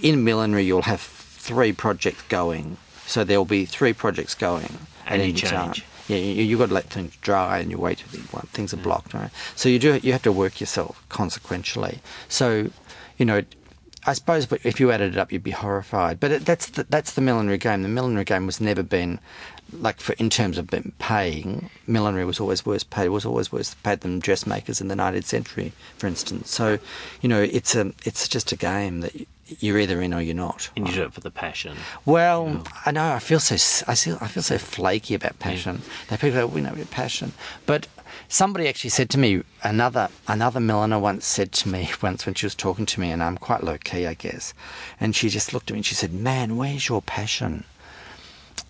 in 0.01 0.23
millinery 0.23 0.63
you'll 0.63 0.81
have 0.83 1.01
three 1.01 1.71
projects 1.71 2.23
going, 2.23 2.77
so 3.05 3.23
there 3.23 3.37
will 3.37 3.45
be 3.45 3.65
three 3.65 3.93
projects 3.93 4.33
going 4.33 4.79
And 5.05 5.21
at 5.21 5.27
you 5.27 5.33
any 5.33 5.33
time. 5.33 5.73
change. 5.73 5.85
Yeah, 6.07 6.17
you, 6.17 6.43
you've 6.43 6.59
got 6.59 6.69
to 6.69 6.73
let 6.73 6.85
things 6.85 7.15
dry 7.17 7.59
and 7.59 7.69
you 7.69 7.77
wait 7.77 7.99
things 7.99 8.73
are 8.73 8.77
mm. 8.77 8.83
blocked, 8.83 9.13
right? 9.13 9.29
So 9.55 9.69
you 9.69 9.77
do 9.77 9.99
you 10.01 10.11
have 10.13 10.23
to 10.23 10.31
work 10.31 10.59
yourself 10.59 11.05
consequentially. 11.09 11.99
So, 12.27 12.71
you 13.17 13.25
know, 13.25 13.43
I 14.07 14.13
suppose 14.13 14.47
but 14.47 14.65
if 14.65 14.79
you 14.79 14.91
added 14.91 15.13
it 15.13 15.19
up, 15.19 15.31
you'd 15.31 15.43
be 15.43 15.51
horrified. 15.51 16.19
But 16.19 16.31
it, 16.31 16.45
that's 16.45 16.65
the, 16.67 16.85
that's 16.89 17.13
the 17.13 17.21
millinery 17.21 17.59
game. 17.59 17.83
The 17.83 17.89
millinery 17.89 18.25
game 18.25 18.47
was 18.47 18.59
never 18.59 18.81
been 18.81 19.19
like 19.73 19.99
for 19.99 20.13
in 20.13 20.29
terms 20.29 20.57
of 20.57 20.69
paying. 20.99 21.69
Millinery 21.87 22.25
was 22.25 22.39
always 22.39 22.65
worse 22.65 22.83
paid. 22.83 23.05
It 23.05 23.09
was 23.09 23.25
always 23.25 23.51
worse 23.51 23.73
paid 23.75 24.01
than 24.01 24.19
dressmakers 24.19 24.81
in 24.81 24.87
the 24.87 24.95
19th 24.95 25.25
century, 25.25 25.73
for 25.97 26.07
instance. 26.07 26.51
So, 26.51 26.79
you 27.21 27.29
know, 27.29 27.41
it's 27.41 27.75
a 27.75 27.93
it's 28.05 28.27
just 28.27 28.51
a 28.51 28.55
game 28.55 29.01
that 29.01 29.13
you're 29.59 29.79
either 29.79 30.01
in 30.01 30.13
or 30.13 30.21
you're 30.21 30.35
not. 30.35 30.69
And 30.75 30.87
you 30.87 30.93
do 30.93 31.03
it 31.03 31.13
for 31.13 31.21
the 31.21 31.31
passion. 31.31 31.77
Well, 32.05 32.63
I 32.85 32.91
know. 32.91 33.13
I 33.13 33.19
feel 33.19 33.39
so. 33.39 33.55
I 33.87 33.95
feel. 33.95 34.17
I 34.21 34.27
feel 34.27 34.43
so 34.43 34.57
flaky 34.57 35.15
about 35.15 35.39
passion. 35.39 35.81
That 36.07 36.19
people 36.19 36.39
go, 36.39 36.47
we 36.47 36.61
know 36.61 36.73
about 36.73 36.91
passion, 36.91 37.33
but 37.65 37.87
somebody 38.27 38.67
actually 38.67 38.91
said 38.91 39.09
to 39.09 39.17
me 39.17 39.43
another 39.63 40.09
another 40.27 40.59
milliner 40.59 40.99
once 40.99 41.25
said 41.25 41.51
to 41.51 41.69
me 41.69 41.89
once 42.01 42.25
when 42.25 42.35
she 42.35 42.45
was 42.45 42.55
talking 42.55 42.85
to 42.87 42.99
me, 42.99 43.11
and 43.11 43.23
I'm 43.23 43.37
quite 43.37 43.63
low 43.63 43.77
key, 43.77 44.05
I 44.05 44.13
guess, 44.13 44.53
and 44.99 45.15
she 45.15 45.29
just 45.29 45.53
looked 45.53 45.71
at 45.71 45.73
me 45.73 45.79
and 45.79 45.85
she 45.85 45.95
said, 45.95 46.13
"Man, 46.13 46.57
where's 46.57 46.87
your 46.87 47.01
passion?" 47.01 47.65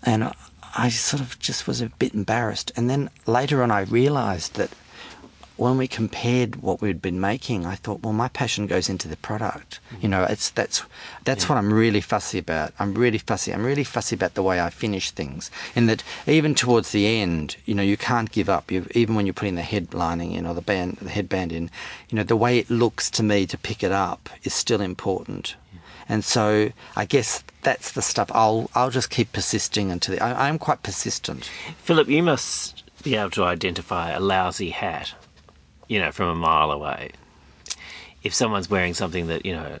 And 0.02 0.32
I- 0.76 0.88
sort 0.88 1.20
of 1.22 1.38
just 1.38 1.66
was 1.66 1.80
a 1.80 1.88
bit 1.98 2.14
embarrassed, 2.14 2.72
and 2.76 2.88
then 2.88 3.10
later 3.26 3.62
on, 3.62 3.70
I 3.70 3.80
realised 3.82 4.54
that 4.54 4.70
when 5.56 5.76
we 5.76 5.86
compared 5.86 6.56
what 6.62 6.80
we'd 6.80 7.02
been 7.02 7.20
making, 7.20 7.66
I 7.66 7.74
thought, 7.74 8.02
well, 8.02 8.14
my 8.14 8.28
passion 8.28 8.66
goes 8.66 8.88
into 8.88 9.08
the 9.08 9.16
product. 9.18 9.78
You 10.00 10.08
know, 10.08 10.24
it's 10.24 10.48
that's 10.48 10.82
that's 11.24 11.50
what 11.50 11.58
I'm 11.58 11.70
really 11.70 12.00
fussy 12.00 12.38
about. 12.38 12.72
I'm 12.78 12.94
really 12.94 13.18
fussy. 13.18 13.52
I'm 13.52 13.66
really 13.66 13.84
fussy 13.84 14.14
about 14.16 14.32
the 14.34 14.42
way 14.42 14.58
I 14.58 14.70
finish 14.70 15.10
things. 15.10 15.50
In 15.76 15.84
that, 15.84 16.02
even 16.26 16.54
towards 16.54 16.92
the 16.92 17.06
end, 17.06 17.56
you 17.66 17.74
know, 17.74 17.82
you 17.82 17.98
can't 17.98 18.32
give 18.32 18.48
up. 18.48 18.70
You 18.70 18.86
even 18.94 19.14
when 19.14 19.26
you're 19.26 19.34
putting 19.34 19.56
the 19.56 19.60
headlining 19.62 20.34
in 20.34 20.46
or 20.46 20.54
the 20.54 20.62
band, 20.62 20.96
the 20.96 21.10
headband 21.10 21.52
in, 21.52 21.70
you 22.08 22.16
know, 22.16 22.24
the 22.24 22.36
way 22.36 22.58
it 22.58 22.70
looks 22.70 23.10
to 23.10 23.22
me 23.22 23.44
to 23.46 23.58
pick 23.58 23.82
it 23.82 23.92
up 23.92 24.30
is 24.44 24.54
still 24.54 24.80
important. 24.80 25.56
And 26.10 26.24
so, 26.24 26.72
I 26.96 27.04
guess 27.04 27.44
that's 27.62 27.92
the 27.92 28.02
stuff. 28.02 28.32
I'll 28.34 28.68
I'll 28.74 28.90
just 28.90 29.10
keep 29.10 29.32
persisting 29.32 29.92
until 29.92 30.16
the, 30.16 30.22
I, 30.22 30.48
I'm 30.48 30.58
quite 30.58 30.82
persistent. 30.82 31.48
Philip, 31.78 32.08
you 32.08 32.20
must 32.20 32.82
be 33.04 33.14
able 33.14 33.30
to 33.30 33.44
identify 33.44 34.10
a 34.10 34.18
lousy 34.18 34.70
hat, 34.70 35.14
you 35.86 36.00
know, 36.00 36.10
from 36.10 36.28
a 36.28 36.34
mile 36.34 36.72
away. 36.72 37.12
If 38.24 38.34
someone's 38.34 38.68
wearing 38.68 38.92
something 38.92 39.28
that, 39.28 39.46
you 39.46 39.52
know, 39.52 39.78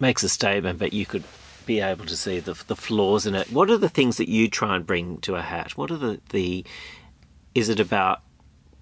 makes 0.00 0.22
a 0.22 0.30
statement, 0.30 0.78
but 0.78 0.94
you 0.94 1.04
could 1.04 1.24
be 1.66 1.80
able 1.80 2.06
to 2.06 2.16
see 2.16 2.40
the, 2.40 2.54
the 2.68 2.74
flaws 2.74 3.26
in 3.26 3.34
it. 3.34 3.52
What 3.52 3.68
are 3.68 3.76
the 3.76 3.90
things 3.90 4.16
that 4.16 4.30
you 4.30 4.48
try 4.48 4.76
and 4.76 4.86
bring 4.86 5.18
to 5.18 5.34
a 5.36 5.42
hat? 5.42 5.76
What 5.76 5.90
are 5.90 5.98
the, 5.98 6.20
the 6.30 6.64
is 7.54 7.68
it 7.68 7.80
about 7.80 8.22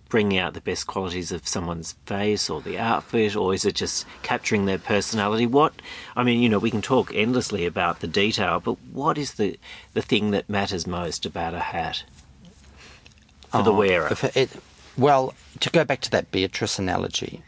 bringing 0.09 0.39
out 0.39 0.55
the 0.55 0.61
best 0.61 0.87
qualities 0.87 1.33
of 1.33 1.47
someone's 1.49 1.93
face 2.07 2.49
or 2.49 2.61
the 2.61 2.79
outfit, 2.79 3.35
or 3.35 3.53
is 3.53 3.65
it 3.65 3.75
just 3.75 4.07
capturing 4.23 4.65
their 4.67 4.79
personality? 4.79 5.47
What, 5.47 5.75
I 6.15 6.23
mean, 6.23 6.41
you 6.41 6.49
know, 6.49 6.59
we 6.61 6.71
can 6.71 6.83
talk 6.83 7.13
endlessly 7.15 7.67
about 7.67 8.01
the 8.01 8.07
detail, 8.07 8.61
but 8.61 8.77
what 8.93 9.19
is 9.19 9.35
the, 9.35 9.59
the 9.95 10.03
thing 10.03 10.31
that 10.31 10.49
matters 10.49 10.87
most 10.87 11.27
about 11.27 11.55
a 11.55 11.59
hat 11.61 12.05
for 13.51 13.63
the 13.63 13.73
Oh, 13.73 13.77
wearer? 13.77 14.09
if 14.11 14.37
it- 14.37 14.51
well, 14.97 15.35
to 15.61 15.71
go 15.71 15.85
back 15.85 16.01
to 16.03 16.11
that 16.11 16.31
Beatrice 16.31 16.79
analogy, 16.79 17.43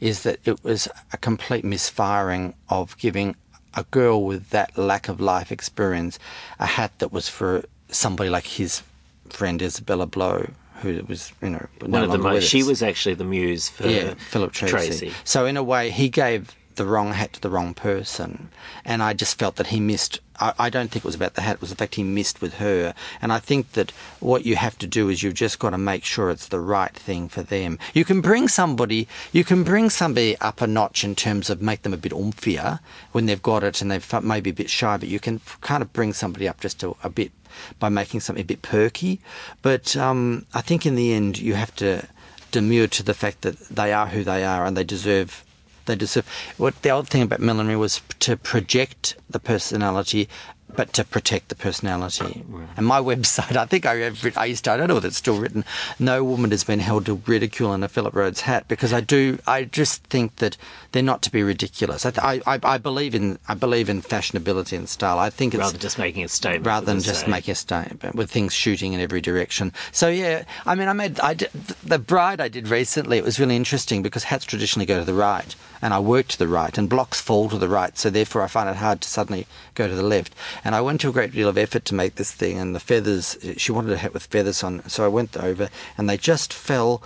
is 0.00 0.22
that 0.22 0.38
it 0.44 0.62
was 0.64 0.88
a 1.12 1.16
complete 1.16 1.64
misfiring 1.64 2.54
of 2.68 2.96
giving 2.98 3.36
a 3.74 3.84
girl 3.84 4.24
with 4.24 4.50
that 4.50 4.76
lack 4.78 5.08
of 5.08 5.20
life 5.20 5.50
experience 5.50 6.18
a 6.58 6.66
hat 6.66 6.92
that 7.00 7.12
was 7.12 7.28
for 7.28 7.64
somebody 7.88 8.30
like 8.30 8.46
his 8.46 8.82
friend 9.28 9.60
Isabella 9.60 10.06
Blow, 10.06 10.50
who 10.84 11.02
was, 11.08 11.32
you 11.42 11.50
know, 11.50 11.66
no 11.82 11.88
One 11.88 12.04
of 12.04 12.12
the 12.12 12.18
most, 12.18 12.44
she 12.44 12.62
was 12.62 12.82
actually 12.82 13.14
the 13.14 13.24
muse 13.24 13.68
for 13.68 13.88
yeah, 13.88 14.14
Philip 14.14 14.52
Treacy. 14.52 15.12
So 15.24 15.46
in 15.46 15.56
a 15.56 15.62
way, 15.62 15.90
he 15.90 16.08
gave 16.08 16.54
the 16.76 16.84
wrong 16.84 17.12
hat 17.12 17.34
to 17.34 17.40
the 17.40 17.50
wrong 17.50 17.74
person, 17.74 18.48
and 18.84 19.02
I 19.02 19.12
just 19.12 19.38
felt 19.38 19.56
that 19.56 19.68
he 19.68 19.80
missed. 19.80 20.20
I, 20.40 20.52
I 20.58 20.70
don't 20.70 20.90
think 20.90 21.04
it 21.04 21.06
was 21.06 21.14
about 21.14 21.34
the 21.34 21.42
hat; 21.42 21.54
it 21.54 21.60
was 21.60 21.70
the 21.70 21.76
fact 21.76 21.94
he 21.94 22.02
missed 22.02 22.40
with 22.40 22.54
her. 22.54 22.94
And 23.22 23.32
I 23.32 23.38
think 23.38 23.72
that 23.72 23.92
what 24.20 24.44
you 24.44 24.56
have 24.56 24.78
to 24.78 24.86
do 24.86 25.08
is 25.08 25.22
you've 25.22 25.34
just 25.34 25.58
got 25.58 25.70
to 25.70 25.78
make 25.78 26.04
sure 26.04 26.30
it's 26.30 26.48
the 26.48 26.60
right 26.60 26.92
thing 26.92 27.28
for 27.28 27.42
them. 27.42 27.78
You 27.92 28.04
can 28.04 28.20
bring 28.20 28.48
somebody, 28.48 29.08
you 29.32 29.44
can 29.44 29.64
bring 29.64 29.90
somebody 29.90 30.36
up 30.38 30.60
a 30.60 30.66
notch 30.66 31.04
in 31.04 31.14
terms 31.14 31.50
of 31.50 31.62
make 31.62 31.82
them 31.82 31.94
a 31.94 31.98
bit 31.98 32.12
umphier 32.12 32.80
when 33.12 33.26
they've 33.26 33.42
got 33.42 33.62
it 33.62 33.80
and 33.80 33.90
they've 33.90 34.22
maybe 34.22 34.50
a 34.50 34.54
bit 34.54 34.70
shy, 34.70 34.96
but 34.96 35.08
you 35.08 35.20
can 35.20 35.40
kind 35.60 35.82
of 35.82 35.92
bring 35.92 36.12
somebody 36.12 36.48
up 36.48 36.60
just 36.60 36.82
a, 36.82 36.94
a 37.02 37.08
bit 37.08 37.30
by 37.78 37.88
making 37.88 38.20
something 38.20 38.42
a 38.42 38.46
bit 38.46 38.62
perky. 38.62 39.20
But 39.62 39.96
um, 39.96 40.46
I 40.54 40.60
think 40.60 40.86
in 40.86 40.94
the 40.94 41.12
end, 41.12 41.38
you 41.38 41.54
have 41.54 41.74
to 41.76 42.06
demure 42.50 42.86
to 42.86 43.02
the 43.02 43.14
fact 43.14 43.42
that 43.42 43.58
they 43.68 43.92
are 43.92 44.06
who 44.06 44.22
they 44.22 44.44
are 44.44 44.64
and 44.64 44.76
they 44.76 44.84
deserve 44.84 45.44
they 45.86 45.96
deserve 45.96 46.26
what 46.56 46.80
the 46.82 46.90
old 46.90 47.08
thing 47.08 47.22
about 47.22 47.40
millinery 47.40 47.76
was 47.76 48.00
to 48.20 48.36
project 48.36 49.16
the 49.28 49.40
personality 49.40 50.28
but 50.76 50.92
to 50.94 51.04
protect 51.04 51.48
the 51.48 51.54
personality. 51.54 52.44
And 52.76 52.86
my 52.86 53.00
website, 53.12 53.56
I 53.56 53.66
think 53.66 53.86
I, 53.86 53.96
have 53.96 54.36
I 54.36 54.46
used 54.46 54.64
to, 54.64 54.72
I 54.72 54.76
don't 54.76 54.88
know 54.88 54.94
whether 54.94 55.08
it's 55.08 55.16
still 55.16 55.38
written, 55.38 55.64
no 55.98 56.24
woman 56.24 56.50
has 56.50 56.64
been 56.64 56.80
held 56.80 57.06
to 57.06 57.22
ridicule 57.26 57.72
in 57.74 57.82
a 57.82 57.88
Philip 57.88 58.14
Rhodes 58.14 58.42
hat 58.42 58.66
because 58.68 58.92
I 58.92 59.00
do, 59.00 59.38
I 59.46 59.64
just 59.64 60.04
think 60.04 60.36
that 60.36 60.56
they're 60.92 61.02
not 61.02 61.22
to 61.22 61.30
be 61.30 61.42
ridiculous. 61.42 62.06
I, 62.06 62.40
I, 62.46 62.60
I, 62.62 62.78
believe 62.78 63.14
in, 63.14 63.38
I 63.48 63.54
believe 63.54 63.88
in 63.88 64.02
fashionability 64.02 64.76
and 64.76 64.88
style. 64.88 65.18
I 65.18 65.30
think 65.30 65.54
it's 65.54 65.60
rather 65.60 65.72
than 65.72 65.80
just 65.80 65.98
making 65.98 66.24
a 66.24 66.28
statement. 66.28 66.66
rather 66.66 66.86
than 66.86 67.00
just 67.00 67.20
sake. 67.20 67.28
making 67.28 67.52
a 67.52 67.56
statement 67.56 68.14
with 68.14 68.30
things 68.30 68.52
shooting 68.52 68.92
in 68.92 69.00
every 69.00 69.20
direction. 69.20 69.72
So 69.92 70.08
yeah, 70.08 70.44
I 70.66 70.74
mean, 70.74 70.88
I 70.88 70.92
made 70.92 71.20
I 71.20 71.34
did, 71.34 71.50
the 71.84 71.98
bride 71.98 72.40
I 72.40 72.48
did 72.48 72.68
recently. 72.68 73.18
It 73.18 73.24
was 73.24 73.38
really 73.40 73.56
interesting 73.56 74.02
because 74.02 74.24
hats 74.24 74.44
traditionally 74.44 74.86
go 74.86 74.98
to 74.98 75.04
the 75.04 75.14
right, 75.14 75.54
and 75.82 75.92
I 75.92 75.98
work 75.98 76.28
to 76.28 76.38
the 76.38 76.48
right, 76.48 76.76
and 76.78 76.88
blocks 76.88 77.20
fall 77.20 77.48
to 77.50 77.58
the 77.58 77.68
right. 77.68 77.96
So 77.98 78.10
therefore, 78.10 78.42
I 78.42 78.46
find 78.46 78.68
it 78.68 78.76
hard 78.76 79.00
to 79.02 79.08
suddenly 79.08 79.46
go 79.74 79.88
to 79.88 79.94
the 79.94 80.02
left. 80.02 80.34
And 80.62 80.74
I 80.74 80.80
went 80.80 81.00
to 81.00 81.08
a 81.08 81.12
great 81.12 81.32
deal 81.32 81.48
of 81.48 81.58
effort 81.58 81.84
to 81.86 81.94
make 81.94 82.14
this 82.16 82.30
thing, 82.30 82.58
and 82.58 82.74
the 82.74 82.80
feathers. 82.80 83.36
She 83.56 83.72
wanted 83.72 83.92
a 83.92 83.98
hat 83.98 84.14
with 84.14 84.24
feathers 84.24 84.62
on, 84.62 84.88
so 84.88 85.04
I 85.04 85.08
went 85.08 85.36
over, 85.36 85.70
and 85.98 86.08
they 86.08 86.16
just 86.16 86.52
fell 86.52 87.02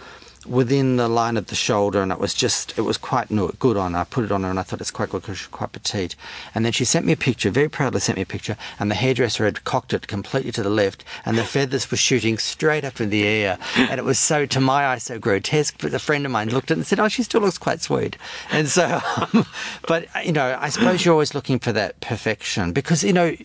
within 0.49 0.97
the 0.97 1.09
line 1.09 1.37
of 1.37 1.47
the 1.47 1.55
shoulder, 1.55 2.03
and 2.03 2.11
it 2.11 2.19
was 2.19 2.35
just 2.35 2.77
it 2.79 2.83
was 2.83 2.97
quite 2.97 3.29
good 3.59 3.77
on. 3.77 3.95
I 3.95 4.05
put 4.05 4.25
it 4.25 4.33
on 4.33 4.43
her, 4.43 4.51
and 4.51 4.59
I 4.59 4.63
thought 4.63 4.81
it's 4.81 4.91
quite 4.91 5.11
good 5.11 5.23
because 5.23 5.39
she's 5.39 5.49
quite 5.49 5.73
petite. 5.73 6.17
And 6.55 6.65
then 6.65 6.73
she 6.73 6.85
sent 6.85 7.07
me 7.07 7.13
a 7.13 7.17
picture, 7.17 7.51
very 7.51 7.69
proudly 7.69 8.01
sent 8.01 8.17
me 8.17 8.23
a 8.23 8.27
picture, 8.27 8.57
and 8.79 8.91
the 8.91 8.95
hairdresser 8.95 9.45
had 9.45 9.65
cocked 9.65 9.93
it 9.93 10.07
completely 10.07 10.53
to 10.53 10.63
the 10.63 10.71
left, 10.71 11.05
and 11.25 11.37
the 11.37 11.45
feathers 11.45 11.91
were 11.91 11.97
shooting 11.97 12.39
straight 12.39 12.85
up 12.85 13.01
in 13.01 13.11
the 13.11 13.27
air, 13.27 13.59
and 13.77 13.99
it 13.99 14.05
was 14.05 14.19
so 14.19 14.47
to 14.47 14.61
my 14.61 14.87
eye 14.87 14.99
so 14.99 15.19
grotesque. 15.19 15.77
But 15.81 15.95
a 15.95 15.99
friend 15.99 16.25
of 16.25 16.33
mine 16.33 16.51
looked 16.51 16.71
at 16.71 16.77
it 16.77 16.79
and 16.79 16.87
said, 16.87 17.01
"Oh, 17.01 17.09
she 17.09 17.23
still 17.23 17.41
looks 17.41 17.59
quite 17.59 17.83
sweet." 17.83 18.17
And 18.51 18.69
so, 18.69 19.01
um, 19.17 19.47
but 19.87 20.07
you 20.25 20.33
know, 20.33 20.57
I 20.61 20.69
suppose 20.69 21.05
you're 21.05 21.15
always 21.15 21.35
looking 21.35 21.59
for 21.59 21.73
that 21.73 22.01
perfection 22.01 22.73
because 22.73 23.05
you 23.05 23.13
know, 23.13 23.37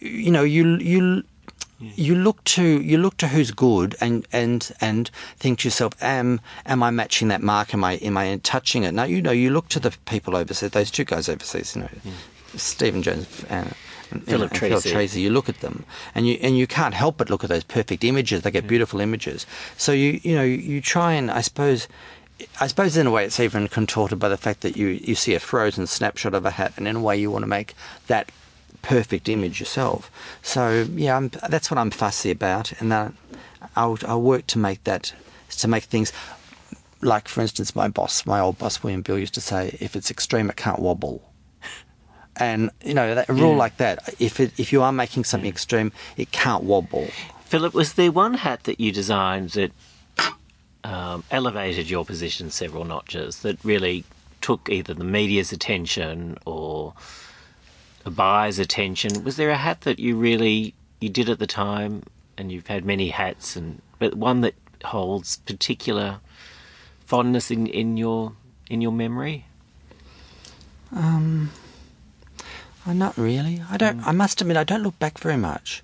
you 0.00 0.30
know, 0.30 0.42
you 0.42 0.76
you 0.76 1.24
you 1.96 2.14
look 2.14 2.42
to 2.44 2.80
you 2.80 2.98
look 2.98 3.16
to 3.18 3.28
who's 3.28 3.50
good 3.50 3.96
and 4.00 4.26
and 4.32 4.72
and 4.80 5.10
think 5.36 5.60
to 5.60 5.68
yourself 5.68 5.94
am 6.02 6.40
am 6.66 6.82
I 6.82 6.90
matching 6.90 7.28
that 7.28 7.42
mark? 7.42 7.74
Am 7.74 7.84
I 7.84 7.94
am 7.94 8.16
I 8.16 8.38
touching 8.42 8.84
it? 8.84 8.92
Now 8.92 9.04
you 9.04 9.22
know 9.22 9.32
you 9.32 9.50
look 9.50 9.68
to 9.68 9.80
the 9.80 9.90
people 10.06 10.36
overseas 10.36 10.70
those 10.70 10.90
two 10.90 11.04
guys 11.04 11.28
overseas 11.28 11.76
you 11.76 11.82
know 11.82 11.88
Stephen 12.56 13.02
Jones 13.02 13.44
and 13.48 13.74
Philip 14.24 14.52
and 14.52 14.60
Philip 14.60 14.82
Treacy. 14.82 14.92
Treacy 14.92 15.20
you 15.20 15.30
look 15.30 15.48
at 15.48 15.60
them 15.60 15.84
and 16.14 16.26
you 16.26 16.38
and 16.42 16.56
you 16.56 16.66
can't 16.66 16.94
help 16.94 17.16
but 17.16 17.30
look 17.30 17.44
at 17.44 17.50
those 17.50 17.64
perfect 17.64 18.04
images. 18.04 18.42
They 18.42 18.50
get 18.50 18.66
beautiful 18.66 19.00
images. 19.00 19.46
So 19.76 19.92
you 19.92 20.20
you 20.22 20.36
know 20.36 20.44
you 20.44 20.80
try 20.80 21.12
and 21.14 21.30
I 21.30 21.40
suppose 21.40 21.88
I 22.60 22.66
suppose 22.66 22.96
in 22.96 23.06
a 23.06 23.10
way 23.10 23.24
it's 23.24 23.40
even 23.40 23.68
contorted 23.68 24.18
by 24.18 24.28
the 24.28 24.36
fact 24.36 24.62
that 24.62 24.76
you, 24.76 24.88
you 24.88 25.14
see 25.14 25.34
a 25.34 25.40
frozen 25.40 25.86
snapshot 25.86 26.34
of 26.34 26.44
a 26.44 26.50
hat 26.50 26.72
and 26.76 26.88
in 26.88 26.96
a 26.96 27.00
way 27.00 27.16
you 27.16 27.30
want 27.30 27.44
to 27.44 27.48
make 27.48 27.74
that 28.08 28.30
perfect 28.82 29.28
image 29.28 29.60
yourself. 29.60 30.10
So 30.42 30.86
yeah, 30.94 31.16
I'm, 31.16 31.30
that's 31.48 31.70
what 31.70 31.78
I'm 31.78 31.90
fussy 31.90 32.30
about, 32.30 32.72
and 32.80 32.92
uh, 32.92 33.08
I'll, 33.76 33.98
I'll 34.06 34.22
work 34.22 34.46
to 34.48 34.58
make 34.58 34.84
that 34.84 35.14
to 35.50 35.68
make 35.68 35.84
things 35.84 36.12
like, 37.02 37.28
for 37.28 37.40
instance, 37.40 37.74
my 37.76 37.88
boss, 37.88 38.24
my 38.24 38.40
old 38.40 38.58
boss 38.58 38.82
William 38.82 39.02
Beale 39.02 39.18
used 39.18 39.34
to 39.34 39.40
say, 39.40 39.76
if 39.80 39.96
it's 39.96 40.10
extreme, 40.10 40.48
it 40.48 40.56
can't 40.56 40.78
wobble. 40.78 41.22
And 42.36 42.70
you 42.82 42.94
know 42.94 43.14
that, 43.14 43.28
a 43.28 43.34
rule 43.34 43.54
like 43.54 43.76
that. 43.76 44.14
If 44.18 44.40
it, 44.40 44.58
if 44.58 44.72
you 44.72 44.80
are 44.80 44.90
making 44.90 45.24
something 45.24 45.50
extreme, 45.50 45.92
it 46.16 46.32
can't 46.32 46.64
wobble. 46.64 47.08
Philip, 47.44 47.74
was 47.74 47.92
there 47.92 48.10
one 48.10 48.32
hat 48.32 48.64
that 48.64 48.80
you 48.80 48.90
designed 48.90 49.50
that 49.50 49.70
um, 50.82 51.24
elevated 51.30 51.90
your 51.90 52.06
position 52.06 52.50
several 52.50 52.86
notches 52.86 53.40
that 53.40 53.62
really 53.62 54.04
took 54.40 54.70
either 54.70 54.94
the 54.94 55.04
media's 55.04 55.52
attention 55.52 56.38
or 56.46 56.94
a 58.04 58.10
buyer's 58.10 58.58
attention. 58.58 59.24
Was 59.24 59.36
there 59.36 59.50
a 59.50 59.56
hat 59.56 59.82
that 59.82 59.98
you 59.98 60.16
really 60.16 60.74
you 61.00 61.08
did 61.08 61.28
at 61.28 61.38
the 61.38 61.46
time, 61.46 62.02
and 62.36 62.50
you've 62.52 62.68
had 62.68 62.84
many 62.84 63.08
hats, 63.08 63.56
and 63.56 63.80
but 63.98 64.14
one 64.14 64.40
that 64.42 64.54
holds 64.84 65.36
particular 65.38 66.20
fondness 67.04 67.50
in, 67.50 67.66
in 67.66 67.96
your 67.96 68.34
in 68.68 68.80
your 68.80 68.92
memory? 68.92 69.46
Um, 70.94 71.50
uh, 72.86 72.92
not 72.92 73.16
really. 73.16 73.62
I 73.70 73.76
don't. 73.76 74.06
I 74.06 74.12
must 74.12 74.40
admit, 74.40 74.56
I 74.56 74.64
don't 74.64 74.82
look 74.82 74.98
back 74.98 75.18
very 75.18 75.36
much. 75.36 75.82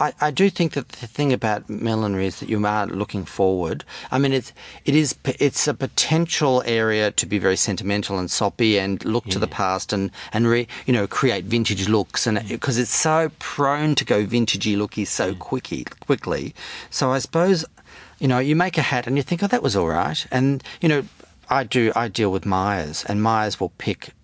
I, 0.00 0.14
I 0.20 0.30
do 0.30 0.48
think 0.48 0.72
that 0.72 0.88
the 0.88 1.06
thing 1.06 1.32
about 1.32 1.68
millinery 1.68 2.26
is 2.26 2.40
that 2.40 2.48
you 2.48 2.64
are 2.66 2.86
looking 2.86 3.26
forward. 3.26 3.84
I 4.10 4.18
mean, 4.18 4.32
it's 4.32 4.52
it 4.86 4.94
is 4.94 5.14
it's 5.24 5.68
a 5.68 5.74
potential 5.74 6.62
area 6.64 7.10
to 7.10 7.26
be 7.26 7.38
very 7.38 7.56
sentimental 7.56 8.18
and 8.18 8.30
soppy 8.30 8.78
and 8.78 9.04
look 9.04 9.26
to 9.26 9.38
the 9.38 9.46
past 9.46 9.92
and 9.92 10.10
and 10.32 10.48
re, 10.48 10.66
you 10.86 10.94
know 10.94 11.06
create 11.06 11.44
vintage 11.44 11.86
looks. 11.86 12.26
And 12.26 12.38
mm. 12.38 12.48
because 12.48 12.78
it's 12.78 12.94
so 12.94 13.30
prone 13.38 13.94
to 13.96 14.04
go 14.04 14.24
vintagey 14.24 14.76
looky 14.76 15.04
so 15.04 15.34
quickly 15.34 15.84
quickly. 16.00 16.54
So 16.88 17.10
I 17.10 17.18
suppose 17.18 17.66
you 18.18 18.26
know 18.26 18.38
you 18.38 18.56
make 18.56 18.78
a 18.78 18.82
hat 18.82 19.06
and 19.06 19.18
you 19.18 19.22
think 19.22 19.42
oh 19.42 19.48
that 19.48 19.62
was 19.62 19.76
all 19.76 19.88
right. 19.88 20.26
And 20.30 20.64
you 20.80 20.88
know 20.88 21.04
I 21.50 21.64
do 21.64 21.92
I 21.94 22.08
deal 22.08 22.32
with 22.32 22.46
Myers 22.46 23.04
and 23.06 23.22
Myers 23.22 23.60
will 23.60 23.72
pick 23.76 24.14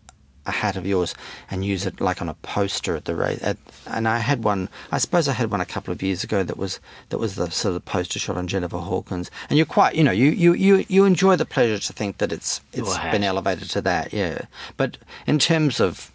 a 0.47 0.51
hat 0.53 0.77
of 0.77 0.87
yours 0.87 1.15
and 1.51 1.65
use 1.65 1.87
it 1.87 2.01
like 2.01 2.23
on 2.23 2.29
a 2.29 2.35
poster 2.35 2.97
at 2.97 3.05
the 3.05 3.15
race. 3.15 3.43
At, 3.43 3.57
and 3.87 4.09
I 4.09 4.19
had 4.19 4.45
one. 4.45 4.69
I 4.93 4.99
suppose 4.99 5.29
I 5.29 5.33
had 5.33 5.51
one 5.51 5.61
a 5.61 5.67
couple 5.67 5.93
of 5.93 6.03
years 6.03 6.25
ago 6.25 6.43
that 6.43 6.57
was 6.57 6.81
that 7.09 7.19
was 7.19 7.35
the 7.35 7.51
sort 7.51 7.77
of 7.77 7.85
poster 7.85 8.19
shot 8.19 8.37
on 8.37 8.47
Jennifer 8.47 8.79
Hawkins. 8.79 9.31
And 9.49 9.57
you're 9.57 9.67
quite, 9.67 9.95
you 9.95 10.05
know, 10.05 10.13
you 10.13 10.31
you 10.31 10.55
you, 10.55 10.85
you 10.89 11.05
enjoy 11.05 11.37
the 11.37 11.45
pleasure 11.45 11.79
to 11.79 11.93
think 11.93 12.19
that 12.19 12.33
it's 12.33 12.61
it's 12.73 12.99
been 13.11 13.25
elevated 13.25 13.71
to 13.71 13.81
that, 13.83 14.13
yeah. 14.13 14.43
But 14.77 14.99
in 15.27 15.39
terms 15.39 15.81
of 15.81 16.11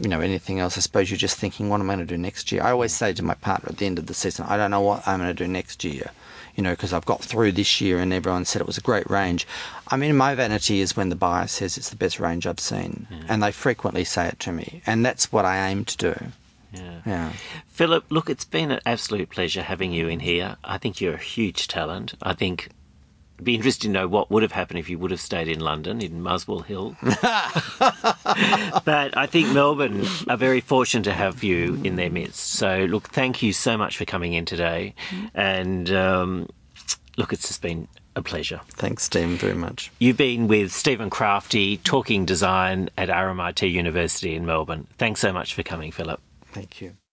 you 0.00 0.08
know 0.08 0.20
anything 0.20 0.60
else, 0.60 0.76
I 0.76 0.80
suppose 0.80 1.10
you're 1.10 1.18
just 1.18 1.38
thinking, 1.38 1.68
what 1.68 1.80
am 1.80 1.90
I 1.90 1.94
going 1.94 2.06
to 2.06 2.14
do 2.14 2.20
next 2.20 2.52
year? 2.52 2.62
I 2.62 2.70
always 2.70 2.92
say 2.92 3.12
to 3.12 3.22
my 3.22 3.34
partner 3.34 3.70
at 3.70 3.78
the 3.78 3.86
end 3.86 3.98
of 3.98 4.06
the 4.06 4.14
season, 4.14 4.46
I 4.48 4.56
don't 4.56 4.70
know 4.70 4.80
what 4.80 5.06
I'm 5.06 5.20
going 5.20 5.34
to 5.34 5.44
do 5.44 5.48
next 5.48 5.84
year. 5.84 6.10
You 6.56 6.62
know, 6.62 6.70
because 6.70 6.92
I've 6.92 7.04
got 7.04 7.22
through 7.22 7.52
this 7.52 7.80
year 7.80 7.98
and 7.98 8.12
everyone 8.12 8.46
said 8.46 8.60
it 8.60 8.66
was 8.66 8.78
a 8.78 8.80
great 8.80 9.08
range. 9.10 9.46
I 9.88 9.96
mean, 9.96 10.16
my 10.16 10.34
vanity 10.34 10.80
is 10.80 10.96
when 10.96 11.10
the 11.10 11.14
buyer 11.14 11.46
says 11.46 11.76
it's 11.76 11.90
the 11.90 11.96
best 11.96 12.18
range 12.18 12.46
I've 12.46 12.58
seen, 12.58 13.06
and 13.28 13.42
they 13.42 13.52
frequently 13.52 14.04
say 14.04 14.26
it 14.26 14.40
to 14.40 14.52
me, 14.52 14.82
and 14.86 15.04
that's 15.04 15.30
what 15.30 15.44
I 15.44 15.68
aim 15.68 15.84
to 15.84 15.96
do. 15.96 16.26
Yeah. 16.72 17.00
Yeah. 17.06 17.32
Philip, 17.68 18.04
look, 18.10 18.28
it's 18.30 18.44
been 18.44 18.70
an 18.70 18.80
absolute 18.86 19.30
pleasure 19.30 19.62
having 19.62 19.92
you 19.92 20.08
in 20.08 20.20
here. 20.20 20.56
I 20.64 20.78
think 20.78 21.00
you're 21.00 21.14
a 21.14 21.18
huge 21.18 21.68
talent. 21.68 22.14
I 22.22 22.32
think 22.32 22.70
it'd 23.36 23.44
be 23.44 23.54
interesting 23.54 23.92
to 23.92 24.00
know 24.00 24.08
what 24.08 24.30
would 24.30 24.42
have 24.42 24.52
happened 24.52 24.78
if 24.78 24.88
you 24.88 24.98
would 24.98 25.10
have 25.10 25.20
stayed 25.20 25.48
in 25.48 25.60
London, 25.60 26.00
in 26.00 26.22
Muswell 26.22 26.60
Hill. 26.60 26.96
but 27.02 27.20
I 29.16 29.26
think 29.28 29.52
Melbourne 29.52 30.06
are 30.28 30.38
very 30.38 30.60
fortunate 30.60 31.04
to 31.04 31.12
have 31.12 31.44
you 31.44 31.78
in 31.84 31.96
their 31.96 32.10
midst. 32.10 32.52
So, 32.52 32.86
look, 32.88 33.08
thank 33.08 33.42
you 33.42 33.52
so 33.52 33.76
much 33.76 33.98
for 33.98 34.06
coming 34.06 34.32
in 34.32 34.46
today. 34.46 34.94
And 35.34 35.90
um, 35.90 36.48
look, 37.18 37.34
it's 37.34 37.48
just 37.48 37.60
been 37.60 37.88
a 38.14 38.22
pleasure. 38.22 38.60
Thanks, 38.68 39.04
Stephen, 39.04 39.36
very 39.36 39.54
much. 39.54 39.92
You've 39.98 40.16
been 40.16 40.48
with 40.48 40.72
Stephen 40.72 41.10
Crafty 41.10 41.76
talking 41.76 42.24
design 42.24 42.88
at 42.96 43.10
RMIT 43.10 43.70
University 43.70 44.34
in 44.34 44.46
Melbourne. 44.46 44.86
Thanks 44.96 45.20
so 45.20 45.32
much 45.32 45.54
for 45.54 45.62
coming, 45.62 45.92
Philip. 45.92 46.20
Thank 46.46 46.80
you. 46.80 46.96